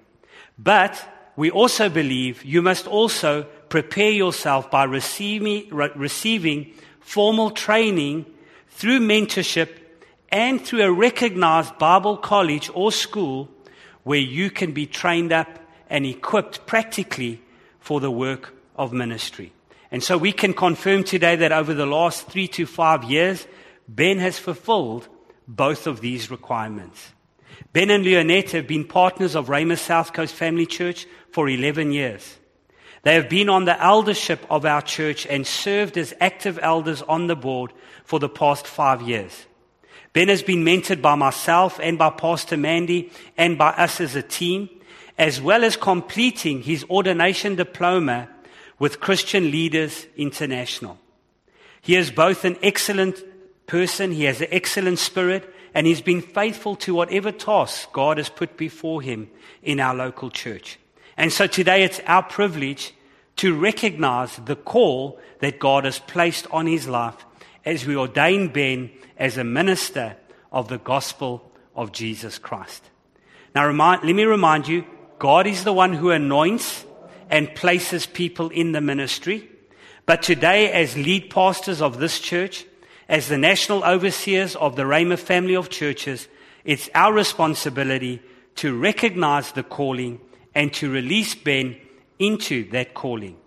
But 0.59 1.03
we 1.35 1.49
also 1.49 1.89
believe 1.89 2.43
you 2.43 2.61
must 2.61 2.87
also 2.87 3.43
prepare 3.69 4.11
yourself 4.11 4.69
by 4.69 4.83
receiving, 4.83 5.69
receiving 5.69 6.73
formal 6.99 7.51
training 7.51 8.25
through 8.69 8.99
mentorship 8.99 9.69
and 10.29 10.61
through 10.61 10.83
a 10.83 10.91
recognized 10.91 11.77
Bible 11.77 12.17
college 12.17 12.69
or 12.73 12.91
school 12.91 13.49
where 14.03 14.19
you 14.19 14.49
can 14.49 14.71
be 14.71 14.85
trained 14.85 15.31
up 15.31 15.59
and 15.89 16.05
equipped 16.05 16.65
practically 16.65 17.41
for 17.79 17.99
the 17.99 18.11
work 18.11 18.53
of 18.75 18.93
ministry. 18.93 19.53
And 19.91 20.03
so 20.03 20.17
we 20.17 20.31
can 20.31 20.53
confirm 20.53 21.03
today 21.03 21.35
that 21.35 21.51
over 21.51 21.73
the 21.73 21.85
last 21.85 22.27
three 22.27 22.47
to 22.49 22.65
five 22.65 23.03
years, 23.03 23.45
Ben 23.87 24.17
has 24.19 24.39
fulfilled 24.39 25.07
both 25.47 25.85
of 25.85 26.01
these 26.01 26.31
requirements. 26.31 27.11
Ben 27.71 27.89
and 27.89 28.05
Leonette 28.05 28.51
have 28.51 28.67
been 28.67 28.85
partners 28.85 29.35
of 29.35 29.47
Rhema 29.47 29.77
South 29.77 30.13
Coast 30.13 30.33
Family 30.33 30.65
Church 30.65 31.07
for 31.31 31.49
11 31.49 31.91
years. 31.91 32.37
They 33.03 33.15
have 33.15 33.29
been 33.29 33.49
on 33.49 33.65
the 33.65 33.81
eldership 33.81 34.45
of 34.49 34.65
our 34.65 34.81
church 34.81 35.27
and 35.27 35.45
served 35.45 35.97
as 35.97 36.13
active 36.21 36.57
elders 36.61 37.01
on 37.01 37.27
the 37.27 37.35
board 37.35 37.73
for 38.05 38.19
the 38.19 38.29
past 38.29 38.65
five 38.65 39.01
years. 39.01 39.45
Ben 40.13 40.29
has 40.29 40.43
been 40.43 40.63
mentored 40.63 41.01
by 41.01 41.15
myself 41.15 41.79
and 41.81 41.97
by 41.97 42.11
Pastor 42.11 42.55
Mandy 42.55 43.11
and 43.35 43.57
by 43.57 43.71
us 43.71 43.99
as 43.99 44.15
a 44.15 44.21
team, 44.21 44.69
as 45.17 45.41
well 45.41 45.63
as 45.63 45.75
completing 45.75 46.61
his 46.61 46.85
ordination 46.89 47.55
diploma 47.55 48.29
with 48.79 48.99
Christian 48.99 49.51
Leaders 49.51 50.05
International. 50.15 50.99
He 51.81 51.95
is 51.95 52.11
both 52.11 52.45
an 52.45 52.57
excellent 52.63 53.21
person, 53.67 54.11
he 54.11 54.23
has 54.25 54.39
an 54.39 54.47
excellent 54.51 54.99
spirit, 54.99 55.52
and 55.73 55.87
he's 55.87 56.01
been 56.01 56.21
faithful 56.21 56.75
to 56.77 56.93
whatever 56.93 57.31
task 57.31 57.91
God 57.91 58.17
has 58.17 58.29
put 58.29 58.57
before 58.57 59.01
him 59.01 59.29
in 59.61 59.79
our 59.79 59.95
local 59.95 60.29
church. 60.29 60.79
And 61.17 61.31
so 61.31 61.47
today 61.47 61.83
it's 61.83 61.99
our 62.05 62.23
privilege 62.23 62.93
to 63.37 63.55
recognize 63.55 64.35
the 64.37 64.55
call 64.55 65.19
that 65.39 65.59
God 65.59 65.85
has 65.85 65.99
placed 65.99 66.47
on 66.51 66.67
his 66.67 66.87
life 66.87 67.25
as 67.65 67.85
we 67.85 67.95
ordain 67.95 68.49
Ben 68.49 68.91
as 69.17 69.37
a 69.37 69.43
minister 69.43 70.15
of 70.51 70.67
the 70.67 70.77
gospel 70.77 71.51
of 71.75 71.91
Jesus 71.91 72.37
Christ. 72.37 72.83
Now, 73.55 73.65
remind, 73.65 74.03
let 74.03 74.15
me 74.15 74.23
remind 74.25 74.67
you 74.67 74.85
God 75.19 75.47
is 75.47 75.63
the 75.63 75.73
one 75.73 75.93
who 75.93 76.11
anoints 76.11 76.85
and 77.29 77.53
places 77.55 78.05
people 78.05 78.49
in 78.49 78.73
the 78.73 78.81
ministry. 78.81 79.49
But 80.05 80.21
today, 80.21 80.71
as 80.71 80.97
lead 80.97 81.29
pastors 81.29 81.81
of 81.81 81.97
this 81.97 82.19
church, 82.19 82.65
as 83.07 83.27
the 83.27 83.37
national 83.37 83.83
overseers 83.83 84.55
of 84.55 84.75
the 84.75 84.83
Rhema 84.83 85.17
family 85.17 85.55
of 85.55 85.69
churches, 85.69 86.27
it's 86.63 86.89
our 86.95 87.13
responsibility 87.13 88.21
to 88.55 88.77
recognize 88.77 89.51
the 89.51 89.63
calling 89.63 90.19
and 90.55 90.73
to 90.73 90.91
release 90.91 91.35
Ben 91.35 91.75
into 92.19 92.69
that 92.71 92.93
calling. 92.93 93.37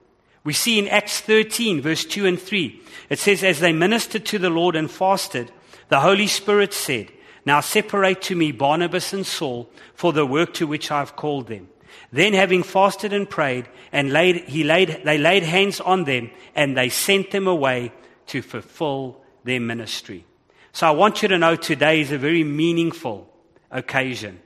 We 0.44 0.52
see 0.52 0.78
in 0.78 0.88
Acts 0.88 1.20
13, 1.20 1.80
verse 1.80 2.04
2 2.04 2.26
and 2.26 2.40
3, 2.40 2.80
it 3.10 3.18
says, 3.18 3.42
As 3.42 3.60
they 3.60 3.72
ministered 3.72 4.24
to 4.26 4.38
the 4.38 4.50
Lord 4.50 4.76
and 4.76 4.90
fasted, 4.90 5.50
the 5.88 6.00
Holy 6.00 6.26
Spirit 6.26 6.72
said, 6.72 7.08
Now 7.44 7.60
separate 7.60 8.22
to 8.22 8.36
me 8.36 8.52
Barnabas 8.52 9.12
and 9.12 9.26
Saul 9.26 9.68
for 9.94 10.12
the 10.12 10.26
work 10.26 10.54
to 10.54 10.66
which 10.66 10.90
I 10.90 11.00
have 11.00 11.16
called 11.16 11.48
them. 11.48 11.68
Then, 12.12 12.34
having 12.34 12.62
fasted 12.62 13.12
and 13.12 13.28
prayed, 13.28 13.68
and 13.90 14.12
laid, 14.12 14.44
he 14.44 14.62
laid, 14.62 15.02
they 15.04 15.18
laid 15.18 15.42
hands 15.42 15.80
on 15.80 16.04
them, 16.04 16.30
and 16.54 16.76
they 16.76 16.90
sent 16.90 17.30
them 17.30 17.46
away 17.46 17.92
to 18.28 18.42
fulfill 18.42 19.20
their 19.46 19.60
ministry. 19.60 20.24
So 20.72 20.86
I 20.86 20.90
want 20.90 21.22
you 21.22 21.28
to 21.28 21.38
know 21.38 21.56
today 21.56 22.02
is 22.02 22.12
a 22.12 22.18
very 22.18 22.44
meaningful 22.44 23.32
occasion. 23.70 24.40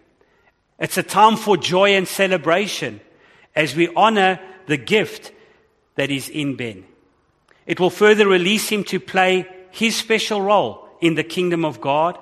It's 0.79 0.97
a 0.97 1.03
time 1.03 1.37
for 1.37 1.57
joy 1.57 1.95
and 1.95 2.07
celebration 2.07 3.01
as 3.57 3.75
we 3.75 3.93
honor 3.95 4.39
the 4.67 4.77
gift 4.77 5.33
that 5.97 6.11
is 6.11 6.29
in 6.29 6.55
Ben. 6.57 6.85
It 7.67 7.81
will 7.81 7.91
further 7.91 8.29
release 8.29 8.69
him 8.69 8.85
to 8.85 9.01
play 9.01 9.47
his 9.71 9.97
special 9.97 10.41
role 10.41 10.89
in 11.01 11.15
the 11.15 11.25
kingdom 11.25 11.65
of 11.65 11.81
God, 11.81 12.19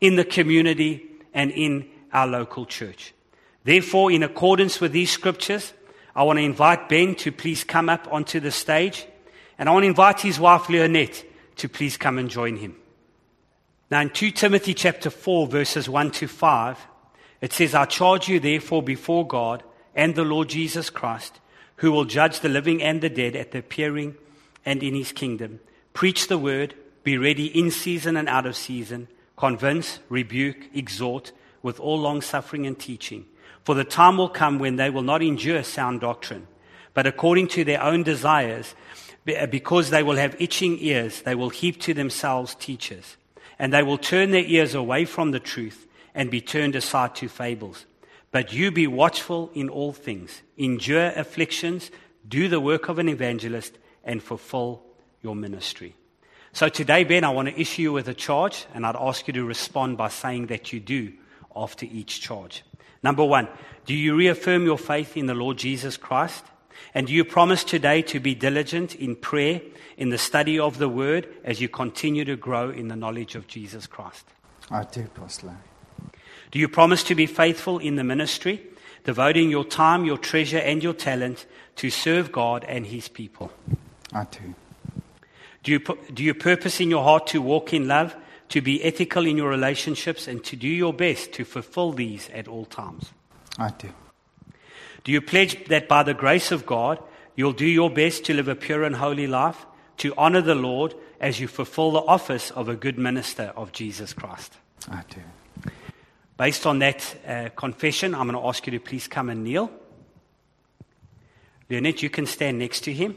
in 0.00 0.16
the 0.16 0.24
community, 0.24 1.06
and 1.32 1.50
in 1.50 1.88
our 2.12 2.26
local 2.26 2.66
church. 2.66 3.12
Therefore, 3.64 4.12
in 4.12 4.22
accordance 4.22 4.80
with 4.80 4.92
these 4.92 5.10
scriptures, 5.10 5.72
I 6.14 6.22
want 6.22 6.38
to 6.38 6.44
invite 6.44 6.88
Ben 6.88 7.14
to 7.16 7.32
please 7.32 7.64
come 7.64 7.88
up 7.88 8.08
onto 8.10 8.40
the 8.40 8.50
stage, 8.50 9.06
and 9.58 9.68
I 9.68 9.72
want 9.72 9.82
to 9.82 9.88
invite 9.88 10.20
his 10.20 10.40
wife 10.40 10.68
Leonette 10.68 11.24
to 11.56 11.68
please 11.68 11.96
come 11.96 12.18
and 12.18 12.30
join 12.30 12.56
him. 12.56 12.76
Now, 13.90 14.00
in 14.00 14.10
2 14.10 14.32
Timothy 14.32 14.74
chapter 14.74 15.10
4, 15.10 15.46
verses 15.46 15.88
1 15.88 16.10
to 16.12 16.26
5, 16.26 16.86
it 17.40 17.52
says, 17.52 17.74
I 17.74 17.84
charge 17.84 18.28
you 18.28 18.40
therefore 18.40 18.82
before 18.82 19.26
God 19.26 19.62
and 19.94 20.14
the 20.14 20.24
Lord 20.24 20.48
Jesus 20.48 20.90
Christ, 20.90 21.40
who 21.76 21.92
will 21.92 22.04
judge 22.04 22.40
the 22.40 22.48
living 22.48 22.82
and 22.82 23.00
the 23.00 23.08
dead 23.08 23.36
at 23.36 23.52
the 23.52 23.58
appearing 23.58 24.16
and 24.64 24.82
in 24.82 24.94
his 24.94 25.12
kingdom. 25.12 25.60
Preach 25.92 26.28
the 26.28 26.38
word, 26.38 26.74
be 27.04 27.16
ready 27.16 27.46
in 27.46 27.70
season 27.70 28.16
and 28.16 28.28
out 28.28 28.46
of 28.46 28.56
season, 28.56 29.08
convince, 29.36 30.00
rebuke, 30.08 30.74
exhort 30.74 31.32
with 31.62 31.78
all 31.78 31.98
long 31.98 32.20
suffering 32.20 32.66
and 32.66 32.78
teaching. 32.78 33.24
For 33.64 33.74
the 33.74 33.84
time 33.84 34.16
will 34.16 34.28
come 34.28 34.58
when 34.58 34.76
they 34.76 34.90
will 34.90 35.02
not 35.02 35.22
endure 35.22 35.62
sound 35.62 36.00
doctrine, 36.00 36.46
but 36.94 37.06
according 37.06 37.48
to 37.48 37.64
their 37.64 37.82
own 37.82 38.02
desires, 38.02 38.74
Uh, 39.26 39.46
because 39.46 39.90
they 39.90 40.02
will 40.04 40.16
have 40.16 40.40
itching 40.40 40.78
ears, 40.78 41.22
they 41.22 41.34
will 41.34 41.50
heap 41.50 41.80
to 41.80 41.92
themselves 41.92 42.54
teachers, 42.54 43.16
and 43.58 43.72
they 43.72 43.82
will 43.82 43.98
turn 43.98 44.30
their 44.30 44.44
ears 44.44 44.74
away 44.74 45.04
from 45.04 45.32
the 45.32 45.40
truth 45.40 45.86
and 46.14 46.30
be 46.30 46.40
turned 46.40 46.76
aside 46.76 47.14
to 47.16 47.28
fables. 47.28 47.86
But 48.30 48.52
you 48.52 48.70
be 48.70 48.86
watchful 48.86 49.50
in 49.54 49.68
all 49.68 49.92
things, 49.92 50.42
endure 50.56 51.12
afflictions, 51.16 51.90
do 52.28 52.48
the 52.48 52.60
work 52.60 52.88
of 52.88 52.98
an 52.98 53.08
evangelist, 53.08 53.78
and 54.04 54.22
fulfill 54.22 54.82
your 55.22 55.34
ministry. 55.34 55.96
So 56.52 56.68
today, 56.68 57.04
Ben, 57.04 57.24
I 57.24 57.30
want 57.30 57.48
to 57.48 57.60
issue 57.60 57.82
you 57.82 57.92
with 57.92 58.08
a 58.08 58.14
charge, 58.14 58.66
and 58.74 58.86
I'd 58.86 58.96
ask 58.96 59.26
you 59.26 59.34
to 59.34 59.44
respond 59.44 59.96
by 59.98 60.08
saying 60.08 60.46
that 60.46 60.72
you 60.72 60.80
do 60.80 61.12
after 61.54 61.84
each 61.86 62.20
charge. 62.20 62.62
Number 63.02 63.24
one, 63.24 63.48
do 63.84 63.94
you 63.94 64.14
reaffirm 64.14 64.64
your 64.64 64.78
faith 64.78 65.16
in 65.16 65.26
the 65.26 65.34
Lord 65.34 65.58
Jesus 65.58 65.96
Christ? 65.96 66.44
And 66.94 67.06
do 67.06 67.12
you 67.12 67.24
promise 67.24 67.64
today 67.64 68.02
to 68.02 68.20
be 68.20 68.34
diligent 68.34 68.94
in 68.94 69.16
prayer, 69.16 69.60
in 69.96 70.10
the 70.10 70.18
study 70.18 70.58
of 70.58 70.78
the 70.78 70.88
word, 70.88 71.28
as 71.44 71.60
you 71.60 71.68
continue 71.68 72.24
to 72.24 72.36
grow 72.36 72.70
in 72.70 72.88
the 72.88 72.96
knowledge 72.96 73.34
of 73.34 73.46
Jesus 73.46 73.86
Christ? 73.86 74.26
I 74.70 74.84
do, 74.84 75.04
Pastor. 75.14 75.56
Do 76.50 76.58
you 76.58 76.68
promise 76.68 77.02
to 77.04 77.14
be 77.14 77.26
faithful 77.26 77.78
in 77.78 77.96
the 77.96 78.04
ministry, 78.04 78.62
devoting 79.04 79.50
your 79.50 79.64
time, 79.64 80.04
your 80.04 80.18
treasure, 80.18 80.58
and 80.58 80.82
your 80.82 80.94
talent 80.94 81.46
to 81.76 81.90
serve 81.90 82.32
God 82.32 82.64
and 82.64 82.86
His 82.86 83.08
people? 83.08 83.52
I 84.12 84.24
do. 84.24 84.54
Do 85.62 85.72
you, 85.72 85.80
do 86.14 86.22
you 86.22 86.34
purpose 86.34 86.80
in 86.80 86.90
your 86.90 87.02
heart 87.02 87.26
to 87.28 87.42
walk 87.42 87.72
in 87.72 87.88
love, 87.88 88.14
to 88.50 88.60
be 88.60 88.82
ethical 88.84 89.26
in 89.26 89.36
your 89.36 89.48
relationships, 89.48 90.28
and 90.28 90.42
to 90.44 90.56
do 90.56 90.68
your 90.68 90.92
best 90.92 91.32
to 91.32 91.44
fulfill 91.44 91.92
these 91.92 92.30
at 92.30 92.46
all 92.48 92.64
times? 92.64 93.12
I 93.58 93.70
do. 93.70 93.92
Do 95.06 95.12
you 95.12 95.20
pledge 95.20 95.66
that 95.66 95.86
by 95.86 96.02
the 96.02 96.14
grace 96.14 96.50
of 96.50 96.66
God, 96.66 96.98
you'll 97.36 97.52
do 97.52 97.64
your 97.64 97.88
best 97.90 98.24
to 98.24 98.34
live 98.34 98.48
a 98.48 98.56
pure 98.56 98.82
and 98.82 98.96
holy 98.96 99.28
life, 99.28 99.64
to 99.98 100.12
honor 100.18 100.40
the 100.40 100.56
Lord 100.56 100.96
as 101.20 101.38
you 101.38 101.46
fulfill 101.46 101.92
the 101.92 102.00
office 102.00 102.50
of 102.50 102.68
a 102.68 102.74
good 102.74 102.98
minister 102.98 103.52
of 103.54 103.70
Jesus 103.70 104.12
Christ? 104.12 104.54
I 104.90 105.04
do. 105.08 105.20
Based 106.36 106.66
on 106.66 106.80
that 106.80 107.16
uh, 107.24 107.50
confession, 107.54 108.16
I'm 108.16 108.26
going 108.26 108.42
to 108.42 108.48
ask 108.48 108.66
you 108.66 108.72
to 108.72 108.80
please 108.80 109.06
come 109.06 109.30
and 109.30 109.44
kneel. 109.44 109.70
Leonette, 111.70 112.02
you 112.02 112.10
can 112.10 112.26
stand 112.26 112.58
next 112.58 112.80
to 112.80 112.92
him. 112.92 113.14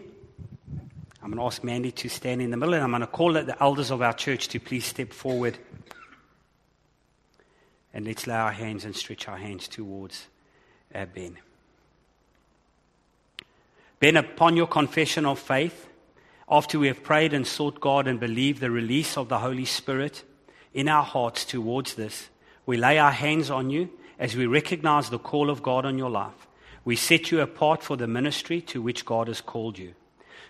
I'm 1.23 1.31
going 1.31 1.39
to 1.39 1.45
ask 1.45 1.63
Mandy 1.63 1.91
to 1.91 2.07
stand 2.07 2.43
in 2.43 2.51
the 2.51 2.57
middle, 2.57 2.75
and 2.75 2.83
I'm 2.83 2.91
going 2.91 3.01
to 3.01 3.07
call 3.07 3.33
the 3.33 3.57
elders 3.59 3.89
of 3.89 4.03
our 4.03 4.13
church 4.13 4.47
to 4.49 4.59
please 4.59 4.85
step 4.85 5.11
forward. 5.11 5.57
And 7.95 8.05
let's 8.05 8.27
lay 8.27 8.35
our 8.35 8.51
hands 8.51 8.85
and 8.85 8.95
stretch 8.95 9.27
our 9.27 9.37
hands 9.37 9.67
towards 9.67 10.27
uh, 10.93 11.05
Ben. 11.05 11.39
Ben, 13.99 14.15
upon 14.15 14.55
your 14.55 14.67
confession 14.67 15.25
of 15.25 15.39
faith, 15.39 15.87
after 16.49 16.79
we 16.79 16.87
have 16.87 17.03
prayed 17.03 17.33
and 17.33 17.45
sought 17.45 17.81
God 17.81 18.07
and 18.07 18.17
believed 18.19 18.61
the 18.61 18.71
release 18.71 19.17
of 19.17 19.27
the 19.27 19.39
Holy 19.39 19.65
Spirit 19.65 20.23
in 20.73 20.87
our 20.87 21.03
hearts 21.03 21.43
towards 21.43 21.95
this, 21.95 22.29
we 22.65 22.77
lay 22.77 22.97
our 22.97 23.11
hands 23.11 23.49
on 23.49 23.69
you 23.69 23.89
as 24.17 24.37
we 24.37 24.45
recognize 24.45 25.09
the 25.09 25.19
call 25.19 25.49
of 25.49 25.61
God 25.61 25.85
on 25.85 25.97
your 25.97 26.09
life. 26.09 26.47
We 26.85 26.95
set 26.95 27.29
you 27.29 27.41
apart 27.41 27.83
for 27.83 27.97
the 27.97 28.07
ministry 28.07 28.61
to 28.61 28.81
which 28.81 29.05
God 29.05 29.27
has 29.27 29.41
called 29.41 29.77
you. 29.77 29.93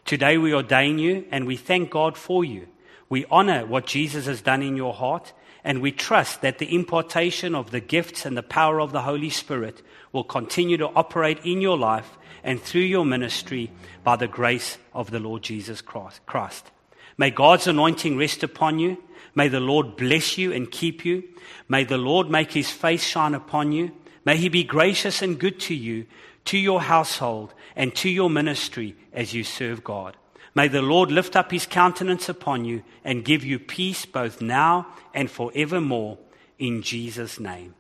Today 0.06 0.38
we 0.38 0.54
ordain 0.54 1.00
you 1.00 1.26
and 1.32 1.48
we 1.48 1.58
thank 1.58 1.90
God 1.90 2.18
for 2.18 2.46
you. 2.46 2.68
We 3.10 3.26
honor 3.32 3.66
what 3.66 3.88
Jesus 3.88 4.28
has 4.28 4.42
done 4.42 4.62
in 4.62 4.78
your 4.78 4.94
heart 4.94 5.34
and 5.64 5.82
we 5.82 5.92
trust 5.92 6.42
that 6.42 6.58
the 6.58 6.74
impartation 6.74 7.56
of 7.56 7.72
the 7.72 7.80
gifts 7.80 8.26
and 8.26 8.38
the 8.38 8.44
power 8.44 8.80
of 8.80 8.92
the 8.92 9.02
Holy 9.02 9.30
Spirit 9.30 9.82
will 10.12 10.24
continue 10.24 10.78
to 10.78 10.90
operate 10.96 11.40
in 11.44 11.62
your 11.62 11.78
life 11.78 12.18
and 12.44 12.62
through 12.62 12.82
your 12.82 13.06
ministry 13.06 13.72
by 14.04 14.16
the 14.16 14.28
grace 14.28 14.78
of 14.94 15.12
the 15.12 15.20
Lord 15.20 15.44
Jesus 15.44 15.82
Christ. 15.82 16.72
May 17.18 17.32
God's 17.32 17.68
anointing 17.68 18.18
rest 18.18 18.44
upon 18.44 18.80
you 18.80 18.98
May 19.36 19.48
the 19.48 19.60
Lord 19.60 19.96
bless 19.96 20.38
you 20.38 20.52
and 20.52 20.70
keep 20.70 21.06
you. 21.06 21.24
May 21.68 21.84
the 21.84 21.98
Lord 21.98 22.30
make 22.30 22.52
his 22.52 22.70
face 22.70 23.04
shine 23.04 23.34
upon 23.34 23.72
you. 23.72 23.92
May 24.26 24.38
he 24.38 24.50
be 24.50 24.64
gracious 24.64 25.22
and 25.22 25.40
good 25.40 25.60
to 25.62 25.74
you, 25.74 26.06
to 26.46 26.58
your 26.58 26.82
household, 26.82 27.54
and 27.76 27.96
to 27.96 28.10
your 28.10 28.30
ministry 28.30 28.96
as 29.14 29.34
you 29.34 29.44
serve 29.44 29.84
God. 29.84 30.18
May 30.60 30.68
the 30.68 30.82
Lord 30.82 31.10
lift 31.10 31.38
up 31.38 31.52
his 31.52 31.66
countenance 31.66 32.28
upon 32.28 32.66
you 32.66 32.84
and 33.06 33.24
give 33.24 33.46
you 33.46 33.60
peace 33.60 34.06
both 34.06 34.42
now 34.42 34.88
and 35.14 35.32
forevermore 35.32 36.18
in 36.58 36.82
Jesus' 36.82 37.40
name. 37.40 37.76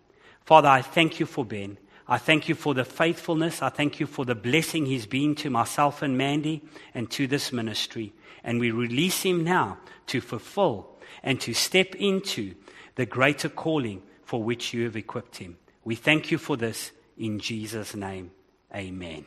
Father, 0.45 0.69
I 0.69 0.81
thank 0.81 1.19
you 1.19 1.25
for 1.25 1.43
Ben. 1.43 1.77
I 2.07 2.17
thank 2.17 2.47
you 2.47 2.55
for 2.55 2.73
the 2.73 2.85
faithfulness. 2.85 3.61
I 3.61 3.67
thank 3.67 3.99
you 3.99 4.05
for 4.05 4.23
the 4.23 4.33
blessing 4.33 4.85
he's 4.85 5.05
been 5.05 5.35
to 5.35 5.49
myself 5.49 6.01
and 6.01 6.17
Mandy 6.17 6.61
and 6.93 7.11
to 7.11 7.27
this 7.27 7.51
ministry. 7.51 8.13
And 8.45 8.61
we 8.61 8.71
release 8.71 9.23
him 9.23 9.43
now 9.43 9.79
to 10.07 10.21
fulfill 10.21 10.95
and 11.21 11.41
to 11.41 11.53
step 11.53 11.95
into 11.95 12.55
the 12.95 13.05
greater 13.05 13.49
calling 13.49 14.03
for 14.23 14.41
which 14.41 14.73
you 14.73 14.85
have 14.85 14.95
equipped 14.95 15.35
him. 15.35 15.57
We 15.83 15.95
thank 15.95 16.31
you 16.31 16.37
for 16.37 16.55
this 16.55 16.93
in 17.17 17.39
Jesus' 17.39 17.93
name. 17.93 18.31
Amen. 18.73 19.25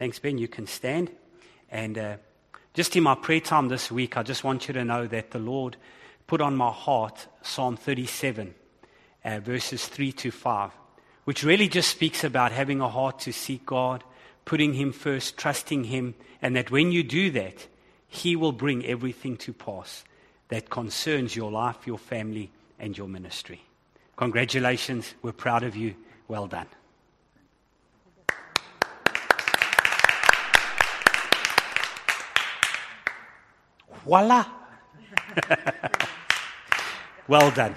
Thanks, 0.00 0.18
Ben. 0.18 0.38
You 0.38 0.48
can 0.48 0.66
stand. 0.66 1.10
And 1.70 1.98
uh, 1.98 2.16
just 2.72 2.96
in 2.96 3.02
my 3.02 3.14
prayer 3.14 3.38
time 3.38 3.68
this 3.68 3.92
week, 3.92 4.16
I 4.16 4.22
just 4.22 4.44
want 4.44 4.66
you 4.66 4.72
to 4.72 4.82
know 4.82 5.06
that 5.06 5.30
the 5.30 5.38
Lord 5.38 5.76
put 6.26 6.40
on 6.40 6.56
my 6.56 6.70
heart 6.70 7.26
Psalm 7.42 7.76
37, 7.76 8.54
uh, 9.26 9.40
verses 9.40 9.86
3 9.88 10.10
to 10.12 10.30
5, 10.30 10.70
which 11.24 11.44
really 11.44 11.68
just 11.68 11.90
speaks 11.90 12.24
about 12.24 12.50
having 12.50 12.80
a 12.80 12.88
heart 12.88 13.18
to 13.18 13.32
seek 13.34 13.66
God, 13.66 14.02
putting 14.46 14.72
Him 14.72 14.90
first, 14.90 15.36
trusting 15.36 15.84
Him, 15.84 16.14
and 16.40 16.56
that 16.56 16.70
when 16.70 16.92
you 16.92 17.02
do 17.02 17.30
that, 17.32 17.66
He 18.08 18.36
will 18.36 18.52
bring 18.52 18.86
everything 18.86 19.36
to 19.36 19.52
pass 19.52 20.04
that 20.48 20.70
concerns 20.70 21.36
your 21.36 21.50
life, 21.50 21.86
your 21.86 21.98
family, 21.98 22.50
and 22.78 22.96
your 22.96 23.06
ministry. 23.06 23.60
Congratulations. 24.16 25.12
We're 25.20 25.32
proud 25.32 25.62
of 25.62 25.76
you. 25.76 25.94
Well 26.26 26.46
done. 26.46 26.68
Voila. 34.04 34.44
well 37.28 37.50
done. 37.50 37.74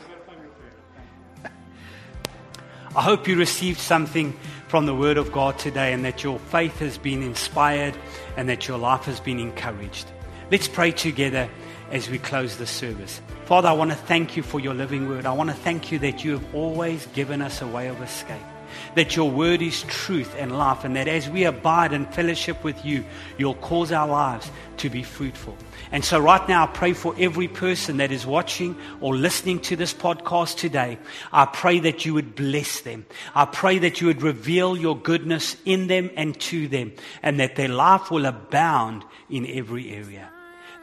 I 2.95 3.01
hope 3.01 3.27
you 3.27 3.35
received 3.35 3.79
something 3.79 4.37
from 4.67 4.85
the 4.85 4.95
Word 4.95 5.17
of 5.17 5.31
God 5.31 5.57
today 5.57 5.93
and 5.93 6.05
that 6.05 6.23
your 6.23 6.39
faith 6.39 6.79
has 6.79 6.97
been 6.97 7.23
inspired 7.23 7.95
and 8.37 8.47
that 8.49 8.67
your 8.67 8.77
life 8.77 9.05
has 9.05 9.19
been 9.19 9.39
encouraged. 9.39 10.11
Let's 10.51 10.67
pray 10.67 10.91
together 10.91 11.49
as 11.91 12.09
we 12.09 12.19
close 12.19 12.57
the 12.57 12.67
service. 12.67 13.21
Father, 13.45 13.69
I 13.69 13.73
want 13.73 13.91
to 13.91 13.97
thank 13.97 14.37
you 14.37 14.43
for 14.43 14.59
your 14.59 14.73
living 14.73 15.09
Word. 15.09 15.25
I 15.25 15.33
want 15.33 15.49
to 15.49 15.55
thank 15.55 15.91
you 15.91 15.99
that 15.99 16.23
you 16.23 16.31
have 16.33 16.55
always 16.55 17.05
given 17.07 17.41
us 17.41 17.61
a 17.61 17.67
way 17.67 17.87
of 17.87 18.01
escape 18.01 18.41
that 18.95 19.15
your 19.15 19.29
word 19.29 19.61
is 19.61 19.83
truth 19.83 20.35
and 20.37 20.57
life, 20.57 20.83
and 20.83 20.95
that 20.95 21.07
as 21.07 21.29
we 21.29 21.43
abide 21.43 21.93
in 21.93 22.05
fellowship 22.07 22.63
with 22.63 22.83
you, 22.83 23.03
you'll 23.37 23.55
cause 23.55 23.91
our 23.91 24.07
lives 24.07 24.49
to 24.77 24.89
be 24.89 25.03
fruitful. 25.03 25.55
And 25.91 26.03
so, 26.03 26.19
right 26.19 26.47
now, 26.49 26.63
I 26.63 26.67
pray 26.67 26.93
for 26.93 27.13
every 27.19 27.47
person 27.47 27.97
that 27.97 28.11
is 28.11 28.25
watching 28.25 28.75
or 28.99 29.15
listening 29.15 29.59
to 29.61 29.75
this 29.75 29.93
podcast 29.93 30.57
today. 30.57 30.97
I 31.31 31.45
pray 31.45 31.79
that 31.81 32.03
you 32.03 32.15
would 32.15 32.35
bless 32.35 32.81
them. 32.81 33.05
I 33.35 33.45
pray 33.45 33.77
that 33.79 34.01
you 34.01 34.07
would 34.07 34.23
reveal 34.23 34.75
your 34.75 34.97
goodness 34.97 35.55
in 35.65 35.85
them 35.87 36.09
and 36.15 36.39
to 36.41 36.67
them, 36.67 36.93
and 37.21 37.39
that 37.39 37.55
their 37.55 37.67
life 37.67 38.09
will 38.09 38.25
abound 38.25 39.05
in 39.29 39.45
every 39.45 39.91
area. 39.91 40.32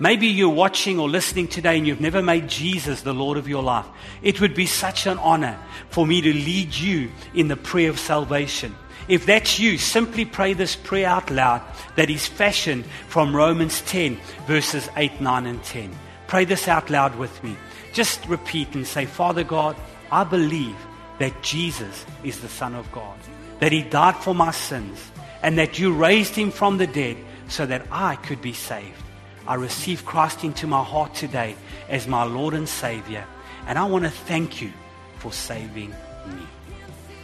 Maybe 0.02 0.28
you're 0.28 0.48
watching 0.48 0.98
or 0.98 1.10
listening 1.10 1.46
today 1.46 1.76
and 1.76 1.86
you've 1.86 2.00
never 2.00 2.22
made 2.22 2.48
Jesus 2.48 3.02
the 3.02 3.12
Lord 3.12 3.36
of 3.36 3.46
your 3.46 3.62
life. 3.62 3.84
It 4.22 4.40
would 4.40 4.54
be 4.54 4.64
such 4.64 5.06
an 5.06 5.18
honor 5.18 5.58
for 5.90 6.06
me 6.06 6.22
to 6.22 6.32
lead 6.32 6.74
you 6.74 7.12
in 7.34 7.48
the 7.48 7.56
prayer 7.56 7.90
of 7.90 7.98
salvation. 7.98 8.74
If 9.08 9.26
that's 9.26 9.58
you, 9.58 9.76
simply 9.76 10.24
pray 10.24 10.54
this 10.54 10.74
prayer 10.74 11.06
out 11.06 11.30
loud 11.30 11.60
that 11.96 12.08
is 12.08 12.26
fashioned 12.26 12.86
from 13.08 13.36
Romans 13.36 13.82
10, 13.82 14.18
verses 14.46 14.88
8, 14.96 15.20
9, 15.20 15.46
and 15.46 15.62
10. 15.64 15.90
Pray 16.28 16.46
this 16.46 16.66
out 16.66 16.88
loud 16.88 17.16
with 17.16 17.44
me. 17.44 17.54
Just 17.92 18.24
repeat 18.26 18.74
and 18.74 18.86
say, 18.86 19.04
Father 19.04 19.44
God, 19.44 19.76
I 20.10 20.24
believe 20.24 20.76
that 21.18 21.42
Jesus 21.42 22.06
is 22.24 22.40
the 22.40 22.48
Son 22.48 22.74
of 22.74 22.90
God, 22.90 23.18
that 23.58 23.72
He 23.72 23.82
died 23.82 24.16
for 24.16 24.34
my 24.34 24.50
sins, 24.50 25.10
and 25.42 25.58
that 25.58 25.78
you 25.78 25.92
raised 25.92 26.34
Him 26.34 26.50
from 26.50 26.78
the 26.78 26.86
dead 26.86 27.18
so 27.48 27.66
that 27.66 27.86
I 27.92 28.16
could 28.16 28.40
be 28.40 28.54
saved. 28.54 29.02
I 29.50 29.54
receive 29.54 30.04
Christ 30.04 30.44
into 30.44 30.68
my 30.68 30.84
heart 30.84 31.12
today 31.12 31.56
as 31.88 32.06
my 32.06 32.22
Lord 32.22 32.54
and 32.54 32.68
Savior. 32.68 33.26
And 33.66 33.80
I 33.80 33.84
want 33.84 34.04
to 34.04 34.10
thank 34.10 34.62
you 34.62 34.72
for 35.18 35.32
saving 35.32 35.90
me. 35.90 36.46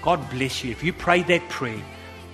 God 0.02 0.28
bless 0.30 0.64
you. 0.64 0.72
If 0.72 0.82
you 0.82 0.92
prayed 0.92 1.28
that 1.28 1.48
prayer, 1.48 1.80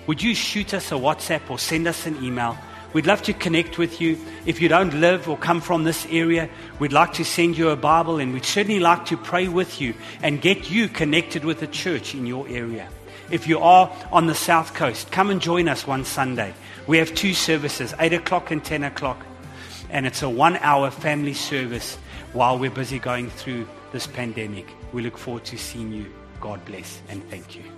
would 0.07 0.19
you 0.19 0.33
shoot 0.33 0.73
us 0.73 0.91
a 0.91 0.95
WhatsApp 0.95 1.47
or 1.47 1.59
send 1.59 1.85
us 1.85 2.07
an 2.07 2.23
email? 2.23 2.57
We'd 2.93 3.05
love 3.05 3.21
to 3.21 3.33
connect 3.33 3.77
with 3.77 4.01
you. 4.01 4.17
If 4.47 4.61
you 4.61 4.67
don't 4.67 4.99
live 4.99 5.29
or 5.29 5.37
come 5.37 5.61
from 5.61 5.83
this 5.83 6.07
area, 6.09 6.49
we'd 6.79 6.91
like 6.91 7.13
to 7.13 7.23
send 7.23 7.55
you 7.55 7.69
a 7.69 7.75
Bible 7.75 8.17
and 8.17 8.33
we'd 8.33 8.45
certainly 8.45 8.79
like 8.79 9.05
to 9.05 9.17
pray 9.17 9.47
with 9.47 9.79
you 9.79 9.93
and 10.23 10.41
get 10.41 10.71
you 10.71 10.87
connected 10.87 11.45
with 11.45 11.61
a 11.61 11.67
church 11.67 12.15
in 12.15 12.25
your 12.25 12.47
area. 12.47 12.89
If 13.29 13.45
you 13.45 13.59
are 13.59 13.95
on 14.11 14.25
the 14.25 14.33
South 14.33 14.73
Coast, 14.73 15.11
come 15.11 15.29
and 15.29 15.39
join 15.39 15.69
us 15.69 15.85
one 15.85 16.03
Sunday. 16.03 16.55
We 16.87 16.97
have 16.97 17.13
two 17.13 17.35
services, 17.35 17.93
8 17.99 18.13
o'clock 18.13 18.49
and 18.49 18.65
10 18.65 18.85
o'clock 18.85 19.23
and 19.93 20.07
it's 20.07 20.23
a 20.23 20.29
one 20.29 20.57
hour 20.57 20.89
family 20.89 21.35
service 21.35 21.97
while 22.33 22.57
we're 22.57 22.71
busy 22.71 22.99
going 22.99 23.29
through 23.29 23.67
this 23.93 24.07
pandemic. 24.07 24.67
We 24.91 25.03
look 25.03 25.17
forward 25.17 25.45
to 25.45 25.57
seeing 25.57 25.93
you. 25.93 26.11
God 26.41 26.65
bless 26.65 26.99
and 27.07 27.23
thank 27.29 27.55
you. 27.55 27.72